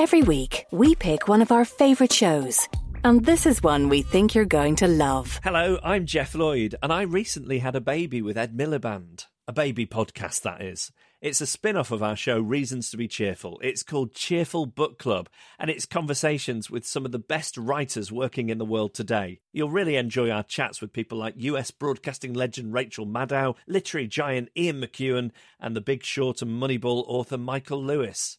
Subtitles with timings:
[0.00, 2.68] Every week, we pick one of our favourite shows.
[3.02, 5.40] And this is one we think you're going to love.
[5.42, 9.26] Hello, I'm Geoff Lloyd, and I recently had a baby with Ed Miliband.
[9.48, 10.92] A baby podcast, that is.
[11.20, 13.58] It's a spin off of our show, Reasons to Be Cheerful.
[13.60, 18.50] It's called Cheerful Book Club, and it's conversations with some of the best writers working
[18.50, 19.40] in the world today.
[19.52, 24.50] You'll really enjoy our chats with people like US broadcasting legend Rachel Maddow, literary giant
[24.56, 28.38] Ian McEwan, and the Big Short and Moneyball author Michael Lewis.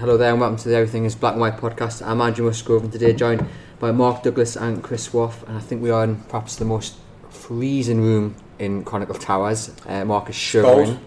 [0.00, 2.04] Hello there and welcome to the Everything is Black and White podcast.
[2.06, 3.46] I'm Andrew Musgrove and today joined
[3.78, 6.96] by Mark Douglas and Chris Swaff and I think we are in perhaps the most
[7.28, 9.70] freezing room in Chronicle Towers.
[9.86, 10.86] Uh, Mark is shivering.
[10.86, 10.98] Cold.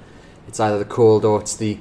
[0.48, 1.80] It's either the cold or it's the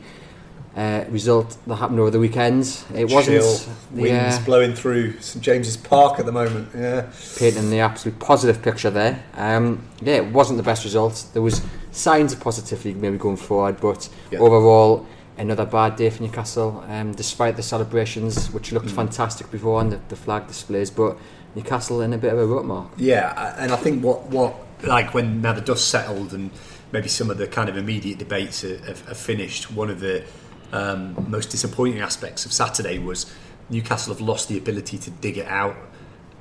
[0.75, 2.87] uh, result that happened over the weekends.
[2.95, 6.71] It wasn't Chill, the winds uh, blowing through St James's Park at the moment.
[6.75, 9.23] Yeah, painting the absolute positive picture there.
[9.35, 11.27] Um, yeah, it wasn't the best result.
[11.35, 11.61] There was
[11.91, 14.39] signs of positivity maybe going forward, but Yeah.
[14.39, 15.07] overall
[15.39, 16.85] another bad day for Newcastle.
[16.89, 18.95] Um, despite the celebrations, which looked Mm.
[18.97, 21.17] fantastic before and the, the flag displays, but
[21.55, 22.89] Newcastle in a bit of a rut mark.
[22.97, 26.51] yeah, and I think what what like when now the dust settled and
[26.93, 29.71] maybe some of the kind of immediate debates are, have, have finished.
[29.73, 30.25] One of the
[30.73, 33.33] um, most disappointing aspects of Saturday was
[33.71, 35.77] Newcastle have lost the ability to dig it out,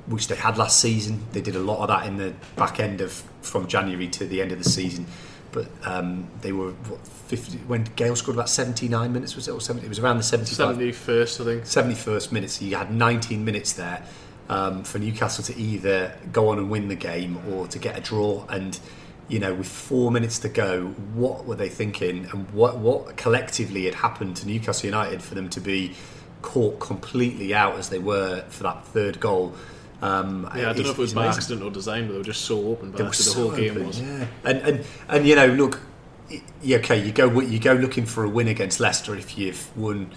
[0.06, 1.20] which they had last season.
[1.32, 4.40] They did a lot of that in the back end of from January to the
[4.42, 5.06] end of the season.
[5.52, 9.60] But um, they were what, 50, when Gayle scored about 79 minutes was it or
[9.60, 9.84] 70?
[9.84, 11.64] It was around the 75 71st, I think.
[11.64, 14.02] 71st minute, so you had 19 minutes there
[14.48, 18.00] um, for Newcastle to either go on and win the game or to get a
[18.00, 18.46] draw.
[18.48, 18.78] And
[19.28, 23.84] you know, with four minutes to go, what were they thinking, and what what collectively
[23.84, 25.94] had happened to Newcastle United for them to be
[26.42, 29.54] caught completely out as they were for that third goal?
[30.02, 31.38] Um, Yeah, I don't know if it was by amazing.
[31.38, 32.90] accident or design, but they were just so open.
[32.90, 34.00] But actually, the so whole game open, was.
[34.00, 34.26] Yeah.
[34.44, 35.80] And, and and you know, look,
[36.62, 40.10] yeah, okay, you go you go looking for a win against Leicester if you've won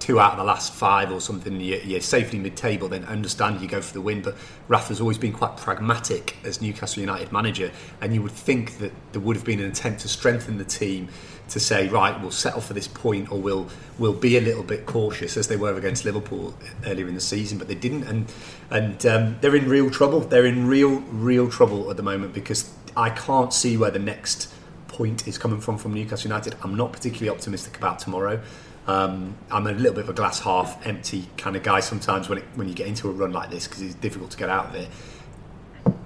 [0.00, 1.60] two out of the last five or something.
[1.60, 2.88] You're, you're safely mid-table.
[2.88, 4.22] Then understand you go for the win.
[4.22, 4.36] But
[4.68, 7.70] Rafa's always been quite pragmatic as Newcastle United manager,
[8.00, 11.08] and you would think that there would have been an attempt to strengthen the team.
[11.48, 14.84] To say right, we'll settle for this point, or we'll we'll be a little bit
[14.86, 16.54] cautious as they were against Liverpool
[16.84, 18.30] earlier in the season, but they didn't, and
[18.70, 20.20] and um, they're in real trouble.
[20.20, 24.52] They're in real real trouble at the moment because I can't see where the next
[24.88, 26.56] point is coming from from Newcastle United.
[26.62, 28.42] I'm not particularly optimistic about tomorrow.
[28.88, 32.38] Um, I'm a little bit of a glass half empty kind of guy sometimes when
[32.38, 34.66] it, when you get into a run like this because it's difficult to get out
[34.66, 34.88] of it.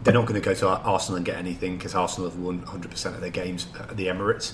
[0.03, 3.07] They're not going to go to Arsenal and get anything because Arsenal have won 100%
[3.07, 4.53] of their games at the Emirates.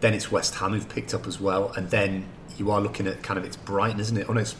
[0.00, 2.26] Then it's West Ham who've picked up as well, and then
[2.58, 4.26] you are looking at kind of it's Brighton, isn't it?
[4.28, 4.54] Oh no, it's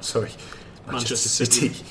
[0.00, 1.68] sorry, Manchester, Manchester City.
[1.70, 1.84] City.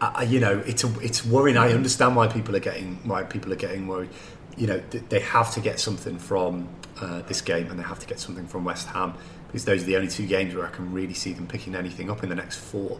[0.00, 1.56] I, I- you know, it's a, it's worrying.
[1.56, 4.10] I understand why people are getting why people are getting worried.
[4.56, 6.68] You know, th- they have to get something from
[7.00, 9.14] uh, this game, and they have to get something from West Ham
[9.46, 12.10] because those are the only two games where I can really see them picking anything
[12.10, 12.98] up in the next four.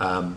[0.00, 0.36] Um,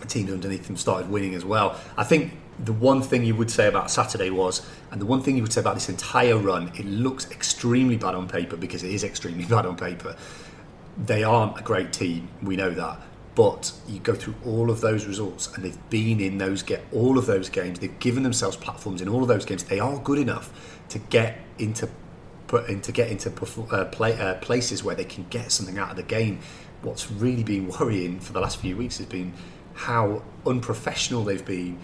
[0.00, 1.78] the team underneath them started winning as well.
[1.96, 5.36] I think the one thing you would say about Saturday was, and the one thing
[5.36, 8.90] you would say about this entire run, it looks extremely bad on paper because it
[8.90, 10.16] is extremely bad on paper.
[10.96, 13.00] They aren't a great team, we know that.
[13.34, 17.16] But you go through all of those results, and they've been in those get all
[17.16, 17.78] of those games.
[17.78, 19.64] They've given themselves platforms in all of those games.
[19.64, 21.88] They are good enough to get into
[22.48, 23.30] put in to get into
[23.70, 26.40] uh, play, uh, places where they can get something out of the game.
[26.82, 29.32] What's really been worrying for the last few weeks has been
[29.80, 31.78] how unprofessional they've been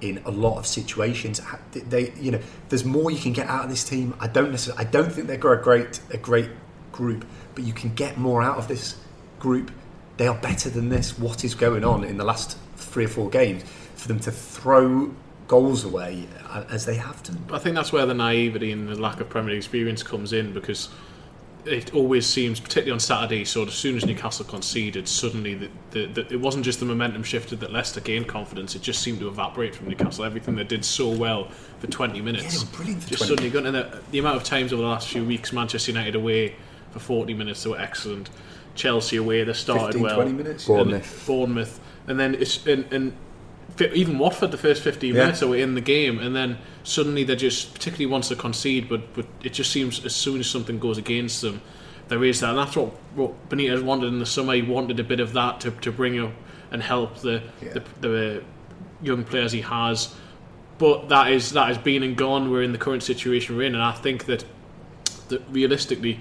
[0.00, 1.40] in a lot of situations.
[1.72, 4.14] They, you know, there's more you can get out of this team.
[4.18, 6.50] I don't necessarily, I don't think they're a great, a great
[6.90, 8.96] group, but you can get more out of this
[9.38, 9.70] group.
[10.16, 11.18] They are better than this.
[11.18, 13.62] What is going on in the last three or four games
[13.94, 15.14] for them to throw
[15.46, 17.44] goals away uh, as they have done?
[17.52, 20.52] I think that's where the naivety and the lack of Premier League experience comes in
[20.52, 20.88] because
[21.66, 26.06] it always seems, particularly on Saturday, so as soon as Newcastle conceded, suddenly the, the,
[26.06, 29.28] the, it wasn't just the momentum shifted that Leicester gained confidence, it just seemed to
[29.28, 30.24] evaporate from Newcastle.
[30.24, 31.48] Everything they did so well
[31.80, 32.62] for 20 minutes.
[32.62, 33.66] Yeah, brilliant for just 20 suddenly gone.
[33.66, 36.54] And the, the amount of times over the last few weeks, Manchester United away
[36.92, 38.30] for 40 minutes, they were excellent.
[38.74, 40.16] Chelsea away, they started 15, well.
[40.16, 40.68] 20 minutes.
[40.68, 41.24] And Bournemouth.
[41.26, 41.80] Bournemouth.
[42.06, 42.66] And then it's.
[42.66, 43.16] And, and
[43.80, 45.22] even Watford, the first 15 Yeah.
[45.22, 48.88] minutes, they were in the game, and then suddenly they just, particularly once they concede,
[48.88, 51.60] but, but it just seems as soon as something goes against them,
[52.08, 52.50] there is that.
[52.50, 54.54] And that's what, what Benitez wanted in the summer.
[54.54, 56.32] He wanted a bit of that to, to bring up
[56.70, 57.72] and help the, Yeah.
[57.74, 58.44] the, the
[59.02, 60.14] young players he has.
[60.78, 62.50] But that is that has been and gone.
[62.50, 64.44] We're in the current situation we're in, and I think that,
[65.28, 66.20] that realistically,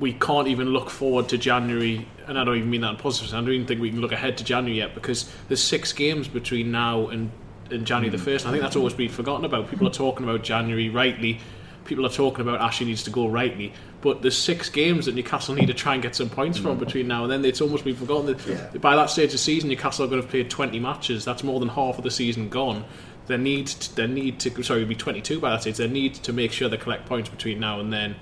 [0.00, 3.30] we can't even look forward to January, and I don't even mean that in positive.
[3.30, 3.38] sense.
[3.38, 6.26] I don't even think we can look ahead to January yet because there's six games
[6.28, 7.30] between now and,
[7.70, 8.24] and January the hmm.
[8.24, 8.46] first.
[8.46, 9.68] I think that's always been forgotten about.
[9.70, 11.40] People are talking about January rightly.
[11.84, 15.54] People are talking about Ashley needs to go rightly, but there's six games that Newcastle
[15.54, 16.84] need to try and get some points from hmm.
[16.84, 17.44] between now and then.
[17.44, 18.78] It's almost been forgotten that Yeah.
[18.78, 21.24] by that stage of the season, Newcastle are going to have played 20 matches.
[21.24, 22.84] That's more than half of the season gone.
[23.26, 24.62] They need, to, they need to.
[24.62, 25.76] Sorry, be 22 by that stage.
[25.76, 28.16] They need to make sure they collect points between now and then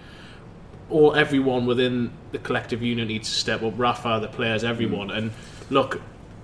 [0.91, 3.75] all everyone within the collective unit needs to step up.
[3.77, 5.09] Rafa, the players, everyone.
[5.09, 5.17] Hmm.
[5.17, 5.31] And
[5.71, 6.01] look,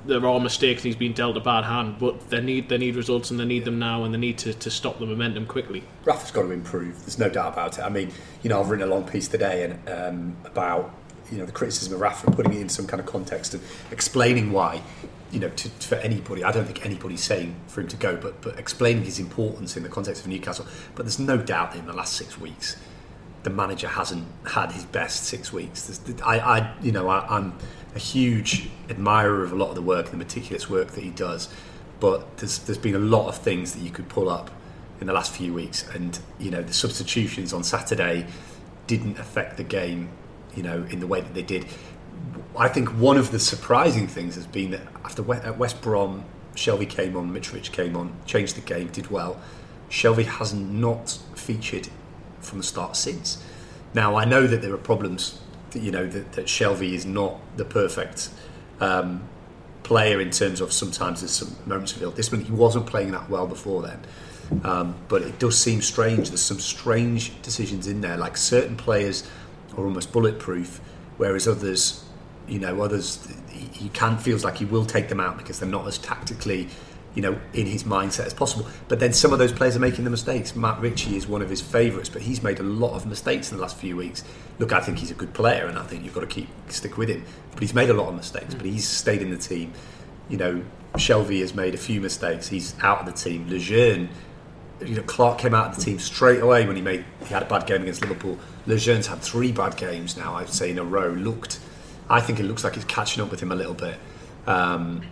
[0.06, 0.82] there are mistakes.
[0.82, 3.64] He's been dealt a bad hand, but they need they need results and they need
[3.64, 5.82] them now, and they need to, to stop the momentum quickly.
[6.04, 6.98] Rafa's got to improve.
[7.00, 7.82] There's no doubt about it.
[7.82, 8.12] I mean,
[8.42, 10.94] you know, I've written a long piece today and um, about
[11.30, 14.52] you know the criticism of Rafa, putting it in some kind of context and explaining
[14.52, 14.82] why.
[15.30, 18.40] You know, to, for anybody, I don't think anybody's saying for him to go, but
[18.42, 20.66] but explaining his importance in the context of Newcastle.
[20.94, 22.76] But there's no doubt in the last six weeks,
[23.42, 25.86] the manager hasn't had his best six weeks.
[25.86, 27.54] There's, I, I, you know, I, I'm
[27.94, 31.48] a huge admirer of a lot of the work the meticulous work that he does,
[31.98, 34.50] but there's there's been a lot of things that you could pull up
[35.00, 38.26] in the last few weeks, and you know the substitutions on Saturday
[38.86, 40.08] didn't affect the game,
[40.54, 41.66] you know, in the way that they did.
[42.58, 47.16] I think one of the surprising things has been that after West Brom, Shelvey came
[47.16, 49.40] on, Mitrovic came on, changed the game, did well.
[49.88, 51.88] Shelvey has not featured
[52.40, 53.42] from the start since.
[53.94, 55.40] Now I know that there are problems,
[55.74, 58.30] you know, that, that Shelvey is not the perfect
[58.80, 59.22] um,
[59.82, 62.44] player in terms of sometimes there's some moments of ill discipline.
[62.44, 64.00] He wasn't playing that well before then.
[64.64, 66.28] Um, but it does seem strange.
[66.28, 68.16] There's some strange decisions in there.
[68.16, 69.28] Like certain players
[69.76, 70.80] are almost bulletproof,
[71.18, 72.04] whereas others,
[72.48, 75.68] you know, others he, he can feels like he will take them out because they're
[75.68, 76.68] not as tactically,
[77.14, 78.66] you know, in his mindset as possible.
[78.88, 80.54] But then some of those players are making the mistakes.
[80.54, 83.56] Matt Ritchie is one of his favourites, but he's made a lot of mistakes in
[83.56, 84.22] the last few weeks.
[84.58, 86.96] Look, I think he's a good player, and I think you've got to keep stick
[86.96, 87.24] with him.
[87.52, 88.54] But he's made a lot of mistakes.
[88.54, 89.72] But he's stayed in the team.
[90.28, 90.64] You know,
[90.94, 92.48] Shelvey has made a few mistakes.
[92.48, 93.48] He's out of the team.
[93.48, 94.08] Lejeune
[94.84, 97.42] you know, Clark came out of the team straight away when he made he had
[97.42, 98.38] a bad game against Liverpool.
[98.66, 101.08] Lejeune's had three bad games now, I'd say in a row.
[101.08, 101.60] Looked,
[102.08, 103.98] I think it looks like he's catching up with him a little bit.
[104.46, 105.02] Um,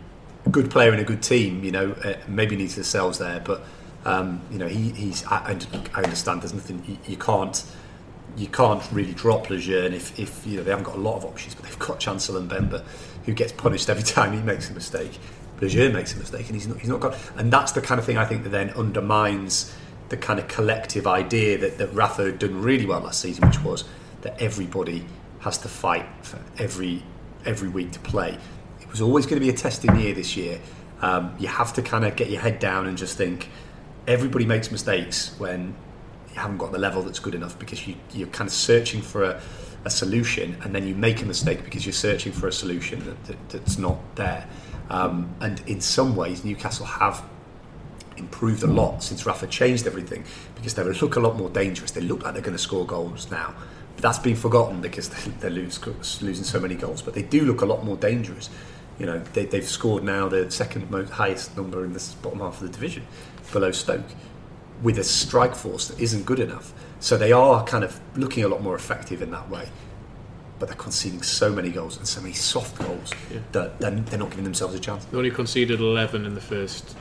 [0.50, 3.62] good player in a good team, you know, uh, maybe needs Lascelles there, but
[4.04, 5.24] um, you know, he, he's.
[5.26, 5.58] I,
[5.94, 7.64] I understand there's nothing you, you can't.
[8.36, 11.24] You can't really drop Lejeune if, if you know they haven't got a lot of
[11.24, 12.84] options, but they've got Chancellor and Bemba,
[13.24, 15.18] who gets punished every time he makes a mistake.
[15.60, 17.18] Lejeune makes a mistake, and he's not, he's not got.
[17.36, 19.74] And that's the kind of thing I think that then undermines
[20.08, 23.62] the kind of collective idea that, that Rafa had done really well last season, which
[23.62, 23.84] was
[24.22, 25.04] that everybody
[25.40, 27.02] has to fight for every
[27.44, 28.38] every week to play.
[28.88, 30.58] It was always going to be a testing year this year.
[31.02, 33.50] Um, you have to kind of get your head down and just think
[34.06, 35.74] everybody makes mistakes when
[36.30, 39.24] you haven't got the level that's good enough because you, you're kind of searching for
[39.24, 39.40] a,
[39.84, 43.24] a solution and then you make a mistake because you're searching for a solution that,
[43.26, 44.48] that, that's not there.
[44.88, 47.22] Um, and in some ways, Newcastle have
[48.16, 51.90] improved a lot since Rafa changed everything because they look a lot more dangerous.
[51.90, 53.54] They look like they're going to score goals now.
[53.94, 55.78] But that's been forgotten because they- they're lose,
[56.22, 57.02] losing so many goals.
[57.02, 58.48] But they do look a lot more dangerous.
[58.98, 62.60] You know, they, they've scored now the second most highest number in the bottom half
[62.60, 63.04] of the division,
[63.52, 64.04] below Stoke,
[64.82, 66.72] with a strike force that isn't good enough.
[67.00, 69.68] So they are kind of looking a lot more effective in that way.
[70.58, 73.38] But they're conceding so many goals and so many soft goals Yeah.
[73.52, 75.04] that they're, they're not giving themselves a chance.
[75.04, 76.96] They only conceded 11 in the first.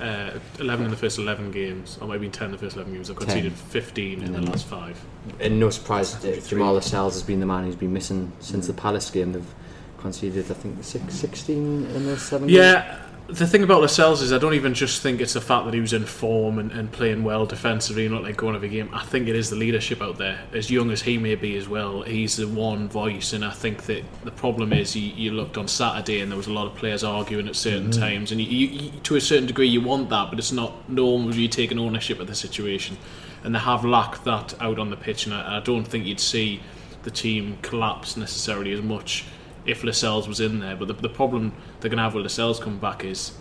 [0.00, 0.30] Uh,
[0.60, 3.08] 11 in the first 11 games, or maybe 10 in the first 11 games.
[3.08, 4.98] They've conceded 15 in the last five.
[5.40, 8.72] And no surprise, uh, Jamal Lascelles has been the man who's been missing since the
[8.74, 9.32] Palace game.
[9.32, 9.54] They've
[10.02, 11.56] conceded, I think, six, 16
[11.86, 12.48] in the seven.
[12.48, 12.58] games.
[12.58, 15.72] Yeah, the thing about Lascelles is I don't even just think it's the fact that
[15.72, 18.90] he was in form and, and playing well defensively and not like going every game.
[18.92, 20.40] I think it is the leadership out there.
[20.52, 23.84] As young as he may be as well, he's the one voice, and I think
[23.84, 26.74] that the problem is you, you looked on Saturday and there was a lot of
[26.74, 28.00] players arguing at certain mm-hmm.
[28.00, 31.34] times, and you, you, to a certain degree you want that, but it's not normal
[31.34, 32.98] you taking ownership of the situation,
[33.44, 36.20] and they have lacked that out on the pitch, and I, I don't think you'd
[36.20, 36.60] see
[37.04, 39.24] the team collapse necessarily as much
[39.66, 40.76] if Lascelles was in there.
[40.76, 43.32] But the, the problem they're going to have with Lascelles coming back is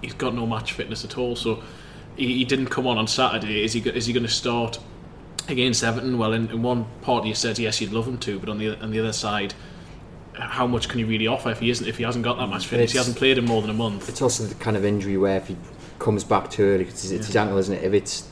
[0.00, 1.36] he's got no match fitness at all.
[1.36, 1.62] So
[2.16, 3.64] he, he didn't come on on Saturday.
[3.64, 4.78] Is he is he going to start
[5.48, 6.18] against Everton?
[6.18, 8.78] Well, in, in one part you said yes, you'd love him to, but on the
[8.80, 9.54] on the other side,
[10.34, 12.66] how much can you really offer if he isn't if he hasn't got that match
[12.66, 12.92] fitness?
[12.92, 14.08] He hasn't played in more than a month.
[14.08, 15.56] It's also the kind of injury where if he
[15.98, 17.84] comes back too early, because it's his ankle, isn't it?
[17.84, 18.28] If it's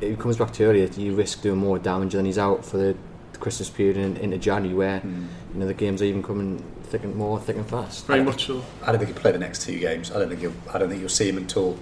[0.00, 2.76] if he comes back too early, you risk doing more damage, than he's out for
[2.76, 2.96] the
[3.44, 7.14] Christmas period and into January, where you know the games are even coming thick and
[7.14, 8.06] more thick and fast.
[8.06, 8.64] Very much so.
[8.82, 10.10] I don't think he'll play the next two games.
[10.10, 10.54] I don't think you'll.
[10.72, 11.78] I don't think you'll see him until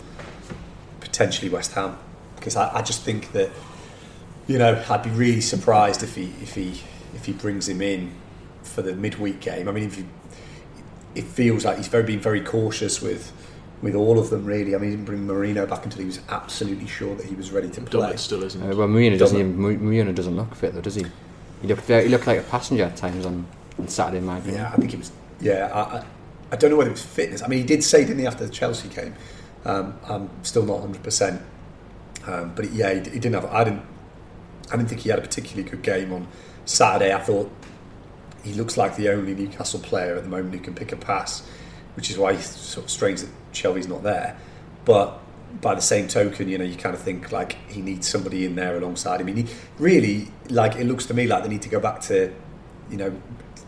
[1.01, 1.97] potentially West Ham,
[2.37, 3.51] because I, I just think that
[4.49, 6.81] you know I'd be really surprised if he if he
[7.15, 8.11] if he brings him in
[8.65, 9.69] for the midweek game.
[9.69, 10.09] I mean, if you,
[11.15, 13.31] it feels like he's very been very cautious with
[13.83, 14.45] with all of them.
[14.45, 17.37] Really, I mean, he didn't bring Merino back until he was absolutely sure that he
[17.37, 18.01] was ready to play.
[18.01, 18.61] Dublin still isn't.
[18.61, 21.07] Uh, well, Merino doesn't Doesn't- even Merino doesn't look fit though, does he?
[21.63, 23.47] He looked very, he looked like a passenger at times on,
[23.79, 24.55] on Saturday, opinion.
[24.55, 25.13] Yeah, I think he was.
[25.41, 26.05] Yeah, I,
[26.53, 27.43] I, don't know whether it was fitness.
[27.43, 29.15] I mean, he did say, didn't he, after the Chelsea game?
[29.65, 31.03] Um, I'm still not 100.
[31.03, 31.41] percent
[32.27, 33.45] um, But yeah, he, he didn't have.
[33.47, 33.83] I didn't.
[34.73, 36.27] I didn't think he had a particularly good game on
[36.65, 37.15] Saturday.
[37.15, 37.51] I thought
[38.43, 41.49] he looks like the only Newcastle player at the moment who can pick a pass,
[41.95, 44.37] which is why it's sort of strange that Shelvey's not there.
[44.85, 45.21] But
[45.61, 48.55] by the same token, you know, you kind of think like he needs somebody in
[48.57, 49.29] there alongside him.
[49.29, 52.33] I mean, really, like it looks to me like they need to go back to,
[52.91, 53.21] you know,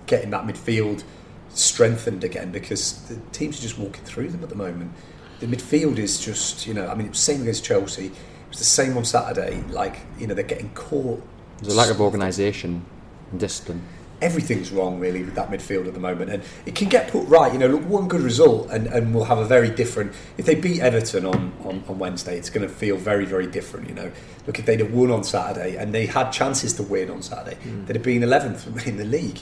[0.07, 1.05] getting that midfield
[1.50, 4.93] strengthened again because the teams are just walking through them at the moment.
[5.41, 8.07] The midfield is just, you know, I mean, it was the same against Chelsea.
[8.07, 8.12] It
[8.49, 9.62] was the same on Saturday.
[9.69, 11.23] Like, you know, they're getting caught.
[11.61, 12.85] There's a lack of organisation
[13.31, 13.83] and discipline.
[14.25, 17.52] Everything's wrong really with that midfield at the moment, and it can get put right.
[17.52, 20.14] You know, look, one good result, and, and we'll have a very different.
[20.38, 23.88] If they beat Everton on, on, on Wednesday, it's going to feel very very different.
[23.88, 24.12] You know,
[24.47, 27.57] look if they'd have won on Saturday, and they had chances to win on Saturday,
[27.57, 27.85] hmm.
[27.85, 29.40] they'd have been eleventh in the league.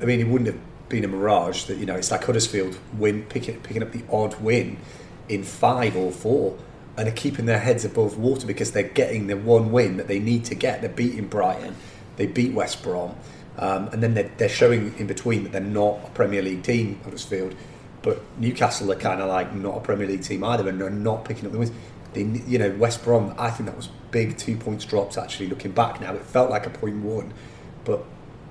[0.00, 1.64] I mean, it wouldn't have been a mirage.
[1.64, 4.76] That you know, it's like Huddersfield win picking picking up the odd win
[5.28, 6.56] in five or four,
[6.96, 10.18] and are keeping their heads above water because they're getting the one win that they
[10.18, 10.82] need to get.
[10.82, 11.76] They're beating Brighton,
[12.16, 13.16] they beat West Brom,
[13.60, 16.98] um, and then they're, they're showing in between that they're not a Premier League team,
[17.04, 17.54] Huddersfield.
[18.02, 21.26] But Newcastle are kind of like not a Premier League team either, and they're not
[21.26, 21.72] picking up the wins.
[22.14, 23.34] They, you know, West Brom.
[23.38, 25.18] I think that was big two points drops.
[25.18, 27.34] Actually, looking back now, it felt like a point one,
[27.84, 28.02] but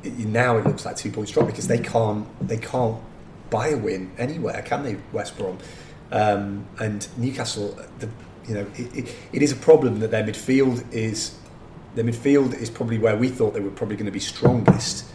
[0.03, 3.01] it, now it looks like two points drop because they can't they can't
[3.49, 4.97] buy a win anywhere, can they?
[5.11, 5.57] West Brom
[6.11, 7.77] um, and Newcastle.
[7.97, 8.09] The,
[8.47, 11.38] you know, it, it, it is a problem that their midfield is
[11.95, 15.05] their midfield is probably where we thought they were probably going to be strongest,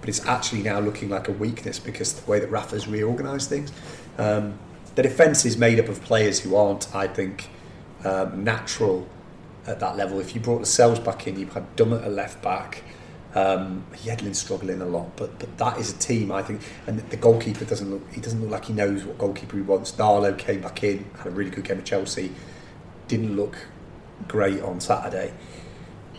[0.00, 3.72] but it's actually now looking like a weakness because the way that Rafa's reorganised things.
[4.18, 4.58] Um,
[4.94, 7.48] the defence is made up of players who aren't, I think,
[8.04, 9.08] um, natural
[9.66, 10.20] at that level.
[10.20, 12.82] If you brought Lascelles back in, you had Dummett at left back.
[13.34, 17.16] Um, Yedlin's struggling a lot, but but that is a team I think, and the
[17.16, 18.02] goalkeeper doesn't look.
[18.12, 19.92] He doesn't look like he knows what goalkeeper he wants.
[19.92, 22.32] Darlow came back in, had a really good game at Chelsea,
[23.06, 23.56] didn't look
[24.26, 25.32] great on Saturday.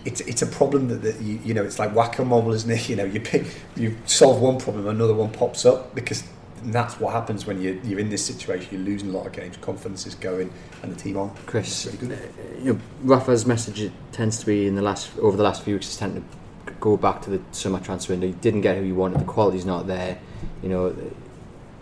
[0.06, 2.70] It's it's a problem that, that you you know it's like whack a mole, isn't
[2.70, 2.90] it?
[2.90, 6.24] You know you pick you solve one problem, another one pops up because
[6.66, 8.68] that's what happens when you're you're in this situation.
[8.72, 10.52] You're losing a lot of games, confidence is going,
[10.84, 12.20] and the team aren't Chris, necessarily good.
[12.20, 15.76] Uh, you know, Rafa's message tends to be in the last over the last few
[15.76, 15.90] weeks.
[15.90, 18.28] Is tend to go back to the summer transfer window.
[18.28, 19.20] He didn't get who he wanted.
[19.20, 20.20] The quality's not there.
[20.62, 20.96] You know,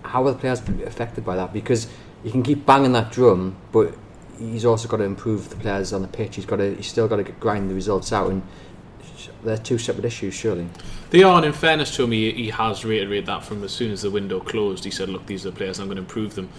[0.04, 1.54] how are the players affected by that?
[1.54, 1.88] Because
[2.24, 3.96] you can keep banging that drum, but
[4.40, 6.36] he's also got to improve the players on the pitch.
[6.36, 6.76] He's got to.
[6.76, 8.42] He's still got to grind the results out, and
[9.44, 10.68] they're two separate issues, surely.
[11.10, 13.92] They are, and in fairness to him, he, he has reiterated that from as soon
[13.92, 14.84] as the window closed.
[14.84, 15.80] He said, "Look, these are the players.
[15.80, 16.50] I'm going to improve them."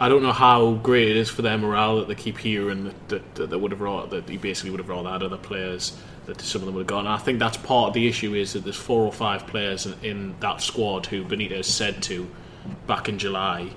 [0.00, 3.08] I don't know how great it is for their morale that they keep hearing that
[3.08, 5.96] that, that they would have brought that he basically would have brought out other players
[6.26, 7.06] that some of them would have gone.
[7.06, 9.94] I think that's part of the issue is that there's four or five players in,
[10.04, 12.28] in that squad who Benitez said to
[12.86, 13.70] back in July,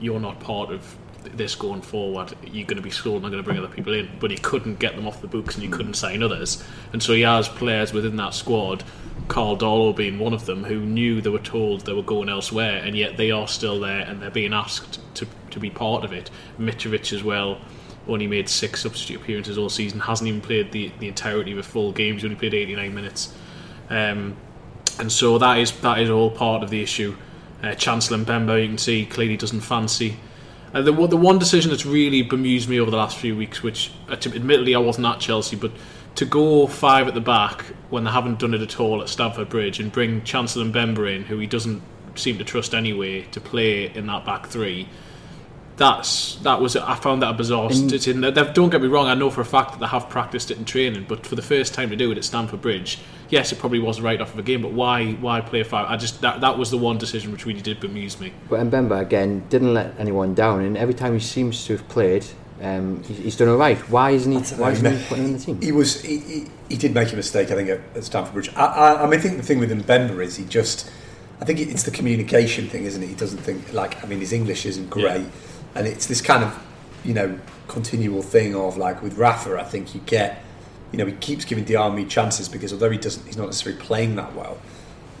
[0.00, 0.96] "You're not part of."
[1.34, 3.92] This going forward, you're going to be slow and I'm going to bring other people
[3.94, 7.02] in, but he couldn't get them off the books and he couldn't sign others, and
[7.02, 8.84] so he has players within that squad
[9.28, 12.82] Karl Darlow being one of them, who knew they were told they were going elsewhere,
[12.82, 16.12] and yet they are still there and they're being asked to, to be part of
[16.12, 16.30] it.
[16.58, 17.60] Mitrovic as well
[18.08, 21.62] only made six substitute appearances all season, hasn't even played the, the entirety of a
[21.62, 23.34] full game, he's only played 89 minutes.
[23.90, 24.36] Um,
[24.98, 27.16] and so that is that is all part of the issue.
[27.62, 30.16] Uh, Chancel Mbemba, you can see, clearly doesn't fancy.
[30.74, 33.90] Uh, the, the one decision that's really bemused me over the last few weeks, which
[34.08, 35.72] uh, admittedly I wasn't at Chelsea, but
[36.16, 39.48] to go five at the back when they haven't done it at all at Stamford
[39.48, 41.82] Bridge and bring Chancel Mbemba in, who he doesn't
[42.16, 44.88] seem to trust anyway, to play in that back three,
[45.76, 47.70] that's that was I found that a bizarre.
[47.70, 49.06] And- in, don't get me wrong.
[49.06, 51.42] I know for a fact that they have practiced it in training, but for the
[51.42, 52.98] first time to do it at Stamford Bridge,
[53.30, 54.62] yes, it probably was right off of a game.
[54.62, 55.86] But why why play a five?
[55.88, 58.32] I just that that was the one decision which really did bemuse me.
[58.48, 62.24] But Mbemba again didn't let anyone down, and every time he seems to have played,
[62.62, 63.78] um, he's, he's done all right.
[63.90, 64.38] Why isn't he?
[64.56, 65.60] Why isn't he putting him in the team?
[65.60, 68.50] He was he, he, he did make a mistake, I think, at, at Stamford Bridge.
[68.56, 70.90] I, I, I mean, I think the thing with Mbemba is he just,
[71.40, 73.06] I think it's the communication thing, isn't it?
[73.06, 75.26] He doesn't think like, I mean, his English isn't great,
[75.74, 76.58] and it's this kind of,
[77.04, 79.58] you know, continual thing of like with Rafa.
[79.58, 80.42] I think you get,
[80.92, 84.16] you know, he keeps giving Diamé chances because although he doesn't, he's not necessarily playing
[84.16, 84.58] that well.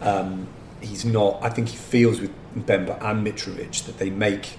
[0.00, 0.48] Um,
[0.80, 1.38] he's not.
[1.42, 4.56] I think he feels with Bemba and Mitrovic that they make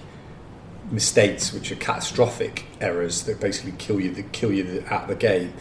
[0.90, 5.52] mistakes which are catastrophic errors that basically kill you, that kill you at the game.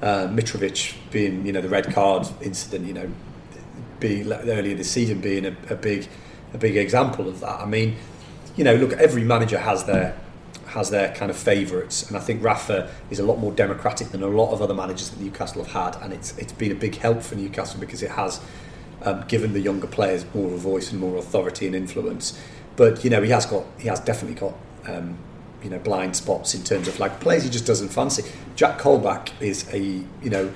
[0.00, 3.10] Uh, Mitrovic being, you know, the red card incident, you know,
[4.00, 6.08] being earlier this season being a, a big,
[6.52, 7.60] a big example of that.
[7.60, 7.96] I mean,
[8.56, 10.18] you know, look, every manager has their
[10.72, 14.22] has their kind of favourites, and I think Rafa is a lot more democratic than
[14.22, 16.96] a lot of other managers that Newcastle have had, and it's it's been a big
[16.96, 18.40] help for Newcastle because it has
[19.02, 22.38] um, given the younger players more of a voice and more authority and influence.
[22.76, 24.54] But you know, he has got he has definitely got
[24.86, 25.18] um,
[25.62, 28.24] you know blind spots in terms of like players he just doesn't fancy.
[28.56, 30.52] Jack Colback is a you know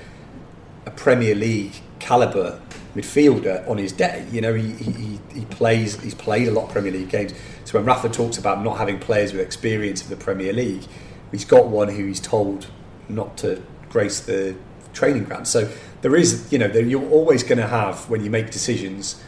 [0.85, 2.61] a Premier League caliber
[2.97, 4.26] midfielder on his day.
[4.33, 7.35] You know, he, he, he plays he's played a lot of Premier League games.
[7.65, 10.85] So when Rafa talks about not having players with experience of the Premier League,
[11.31, 12.69] he's got one who he's told
[13.09, 14.57] not to grace the
[14.93, 15.47] training ground.
[15.47, 15.71] So
[16.03, 19.23] there is, you know, there, you're always going to have when you make decisions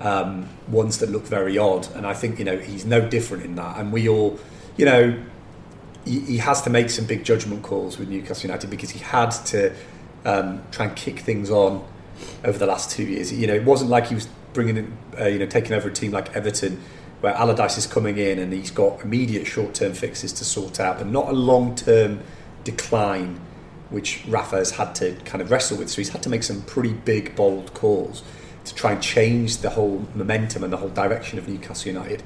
[0.00, 3.54] um, ones that look very odd, and I think you know he's no different in
[3.54, 3.78] that.
[3.78, 4.38] And we all,
[4.76, 5.22] you know,
[6.04, 9.30] he, he has to make some big judgment calls with Newcastle United because he had
[9.30, 9.72] to
[10.24, 11.84] um, try and kick things on
[12.44, 13.32] over the last two years.
[13.32, 15.92] You know, it wasn't like he was bringing in, uh, you know, taking over a
[15.92, 16.80] team like Everton,
[17.20, 21.06] where Allardyce is coming in and he's got immediate short-term fixes to sort out, but
[21.06, 22.20] not a long-term
[22.64, 23.40] decline,
[23.90, 25.88] which Rafa has had to kind of wrestle with.
[25.88, 28.22] So he's had to make some pretty big, bold calls
[28.64, 32.22] to try and change the whole momentum and the whole direction of Newcastle United,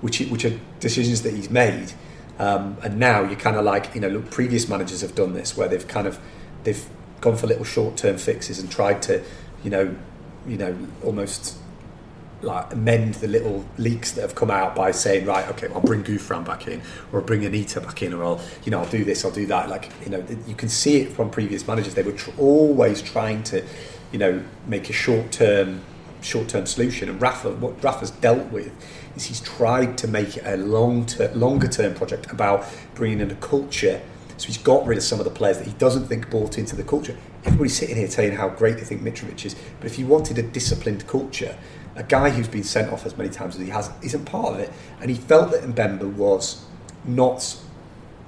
[0.00, 1.92] which which are decisions that he's made.
[2.38, 5.56] Um, and now you're kind of like, you know, look, previous managers have done this
[5.56, 6.20] where they've kind of
[6.64, 6.88] they've
[7.20, 9.22] gone for little short-term fixes and tried to,
[9.64, 9.94] you know,
[10.46, 11.58] you know, almost
[12.40, 16.04] like amend the little leaks that have come out by saying, right, okay, I'll bring
[16.04, 16.80] Gouffran back in,
[17.12, 19.46] or I'll bring Anita back in, or I'll, you know, I'll do this, I'll do
[19.46, 19.68] that.
[19.68, 21.94] Like, you know, you can see it from previous managers.
[21.94, 23.64] They were tr- always trying to,
[24.12, 25.82] you know, make a short-term,
[26.20, 27.08] short-term solution.
[27.08, 28.72] And Rafa, what Rafa's dealt with
[29.16, 34.00] is he's tried to make it a long-term, longer-term project about bringing in a culture.
[34.38, 36.76] So he's got rid of some of the players that he doesn't think bought into
[36.76, 37.16] the culture.
[37.44, 40.42] Everybody's sitting here telling how great they think Mitrovic is, but if you wanted a
[40.42, 41.58] disciplined culture,
[41.96, 44.60] a guy who's been sent off as many times as he has isn't part of
[44.60, 44.72] it.
[45.00, 46.64] And he felt that Mbemba was
[47.04, 47.56] not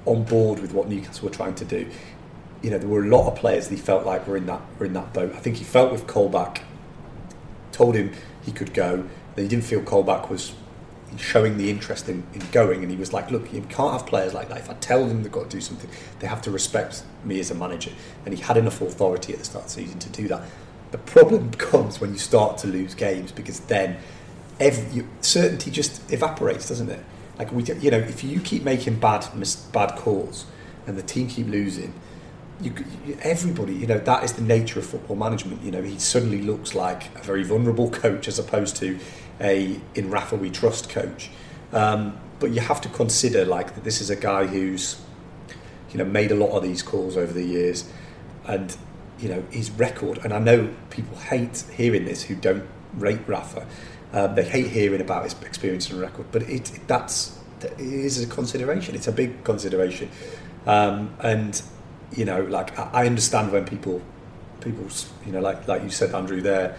[0.04, 1.88] on board with what Newcastle were trying to do.
[2.62, 4.60] You know, there were a lot of players that he felt like were in that
[4.78, 5.32] were in that boat.
[5.34, 6.62] I think he felt with Colback,
[7.70, 9.04] told him he could go.
[9.36, 10.52] That he didn't feel Colback was
[11.18, 14.34] showing the interest in, in going, and he was like, "Look, you can't have players
[14.34, 14.58] like that.
[14.58, 17.50] If I tell them they've got to do something, they have to respect me as
[17.50, 17.92] a manager."
[18.24, 20.42] And he had enough authority at the start of the season to do that.
[20.90, 23.98] The problem comes when you start to lose games because then
[24.58, 27.04] every, certainty just evaporates, doesn't it?
[27.38, 29.26] Like we, you know, if you keep making bad
[29.72, 30.44] bad calls
[30.86, 31.94] and the team keep losing,
[32.60, 32.74] you,
[33.22, 35.62] everybody, you know, that is the nature of football management.
[35.62, 38.98] You know, he suddenly looks like a very vulnerable coach as opposed to
[39.40, 41.30] a in Rafa we trust coach.
[41.72, 45.00] Um, but you have to consider like that this is a guy who's,
[45.90, 47.84] you know, made a lot of these calls over the years,
[48.46, 48.76] and
[49.18, 50.18] you know his record.
[50.24, 53.66] And I know people hate hearing this who don't rate Rafa.
[54.12, 58.22] Um, they hate hearing about his experience and record, but it, it that's it is
[58.22, 58.94] a consideration.
[58.94, 60.10] It's a big consideration,
[60.66, 61.62] um, and
[62.16, 64.02] you know, like I, I understand when people,
[64.60, 64.86] people,
[65.24, 66.76] you know, like like you said, Andrew, there,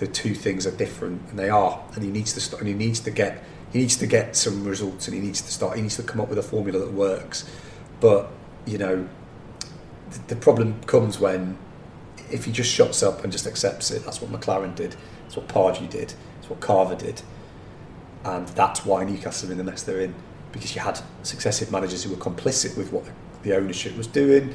[0.00, 2.74] the two things are different, and they are, and he needs to start, and he
[2.74, 5.82] needs to get, he needs to get some results, and he needs to start, he
[5.82, 7.48] needs to come up with a formula that works,
[8.00, 8.30] but
[8.66, 9.08] you know,
[10.10, 11.56] the, the problem comes when
[12.30, 14.04] if he just shuts up and just accepts it.
[14.04, 14.96] That's what McClaren did.
[15.22, 16.14] That's what Pardew did.
[16.36, 17.22] That's what Carver did.
[18.24, 20.14] And that's why Newcastle are in the mess they're in.
[20.52, 23.04] Because you had successive managers who were complicit with what
[23.42, 24.54] the ownership was doing,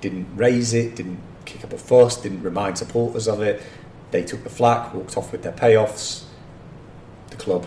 [0.00, 3.62] didn't raise it, didn't kick up a fuss, didn't remind supporters of it.
[4.16, 6.24] They took the flak, walked off with their payoffs.
[7.28, 7.66] The club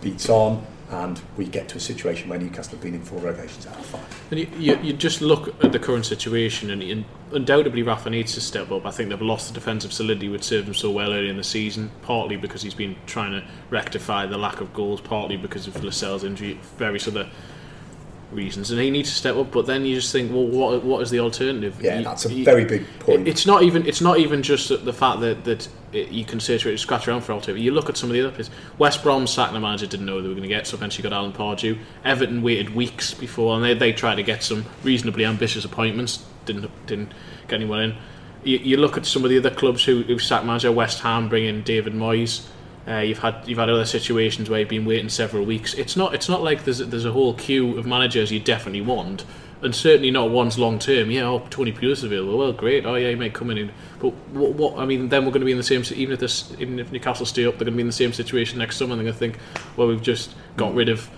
[0.00, 3.66] beats on, and we get to a situation where Newcastle have been in four relegations
[3.66, 4.22] out of five.
[4.30, 8.40] And you, you, you just look at the current situation, and, undoubtedly Rafa needs to
[8.40, 8.86] step up.
[8.86, 11.44] I think they've lost the defensive solidity which served him so well early in the
[11.44, 15.84] season, partly because he's been trying to rectify the lack of goals, partly because of
[15.84, 17.28] Lascelles' injury, various other
[18.34, 19.50] reasons, and he needs to step up.
[19.52, 21.76] But then you just think, well, what what is the alternative?
[21.80, 23.26] Yeah, You- that's a you- very big point.
[23.26, 26.58] It's not even it's not even just the fact that that it, you can say
[26.58, 27.58] to it, scratch around for alternative.
[27.64, 28.50] You look at some of the other players.
[28.78, 31.12] West Brom sacked the manager, didn't know they were going to get, so eventually got
[31.14, 31.78] Alan Pardew.
[32.04, 36.68] Everton waited weeks before, and they they tried to get some reasonably ambitious appointments, didn't
[36.86, 37.10] didn't
[37.48, 37.94] get anyone in.
[38.42, 40.70] You, you look at some of the other clubs who who sacked manager.
[40.72, 42.46] West Ham bringing David Moyes.
[42.86, 45.72] Uh, you've had you've had other situations where you've been waiting several weeks.
[45.74, 49.24] It's not it's not like there's there's a whole queue of managers you definitely want,
[49.62, 51.10] and certainly not ones long term.
[51.10, 52.36] Yeah, oh, Tony Pulis is available.
[52.36, 52.84] Well, great.
[52.84, 53.72] Oh yeah, he might come in.
[54.00, 55.82] But what, what I mean, then we're going to be in the same.
[55.98, 58.12] Even if this, even if Newcastle stay up, they're going to be in the same
[58.12, 58.94] situation next summer.
[58.96, 59.38] They're going to think,
[59.76, 61.08] well, we've just got rid of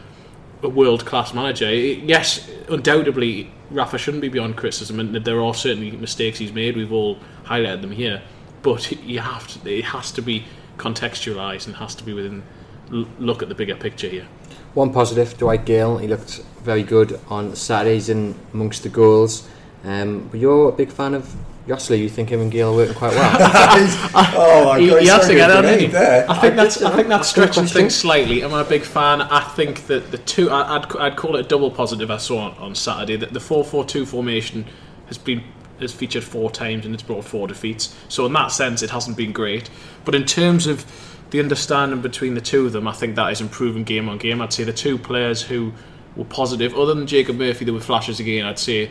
[0.62, 1.72] a world class manager.
[1.74, 6.76] Yes, undoubtedly, Rafa shouldn't be beyond criticism, and there are certainly mistakes he's made.
[6.76, 8.22] We've all highlighted them here,
[8.62, 9.78] but you have to.
[9.78, 10.44] It has to be
[10.78, 12.42] contextualised and has to be within.
[12.90, 14.26] Look at the bigger picture here.
[14.74, 15.98] One positive, Dwight Gayle.
[15.98, 19.48] He looked very good on Saturdays in amongst the goals.
[19.84, 21.34] Um, but you're a big fan of
[21.66, 21.98] Joselu.
[21.98, 23.36] You think him and Gayle are working quite well.
[24.14, 25.86] oh my He, god, he he's has to get out, grenade didn't he?
[25.92, 26.30] there.
[26.30, 28.42] I think I that's I think that's that's a good stretching things slightly.
[28.44, 29.20] Am I a big fan?
[29.22, 32.10] I think that the two I- I'd I'd call it a double positive.
[32.10, 34.64] I saw on, on Saturday that the four four two formation
[35.06, 35.42] has been
[35.80, 37.94] has featured four times and it's brought four defeats.
[38.08, 39.68] So in that sense, it hasn't been great.
[40.06, 40.86] But in terms of
[41.30, 44.40] the understanding between the two of them, I think that is improving game on game.
[44.40, 45.74] I'd say the two players who
[46.14, 48.46] were positive, other than Jacob Murphy, there were flashes again.
[48.46, 48.90] I'd say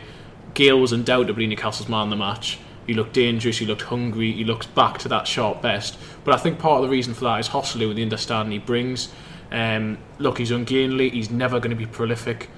[0.54, 2.58] Gayle was undoubtedly Newcastle's man of the match.
[2.86, 5.98] He looked dangerous, he looked hungry, he looked back to that sharp best.
[6.22, 8.58] But I think part of the reason for that is Joselu and the understanding he
[8.58, 9.12] brings.
[9.50, 12.48] Um, look, he's ungainly, he's never going to be prolific.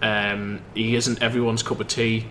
[0.00, 2.26] Um, he isn't everyone's cup of tea,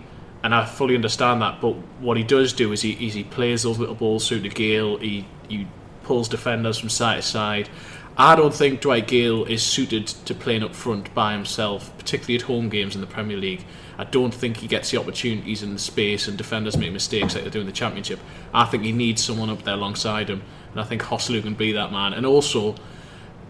[0.46, 1.60] and I fully understand that.
[1.60, 4.48] But what he does do is he, is he plays those little balls through to
[4.48, 5.66] Gayle, he, he
[6.04, 7.68] pulls defenders from side to side.
[8.16, 12.42] I don't think Dwight Gayle is suited to playing up front by himself, particularly at
[12.42, 13.64] home games in the Premier League.
[13.98, 17.42] I don't think he gets the opportunities in the space and defenders make mistakes like
[17.42, 18.20] they do in the Championship.
[18.54, 21.72] I think he needs someone up there alongside him, and I think Joselu can be
[21.72, 22.12] that man.
[22.12, 22.76] And also,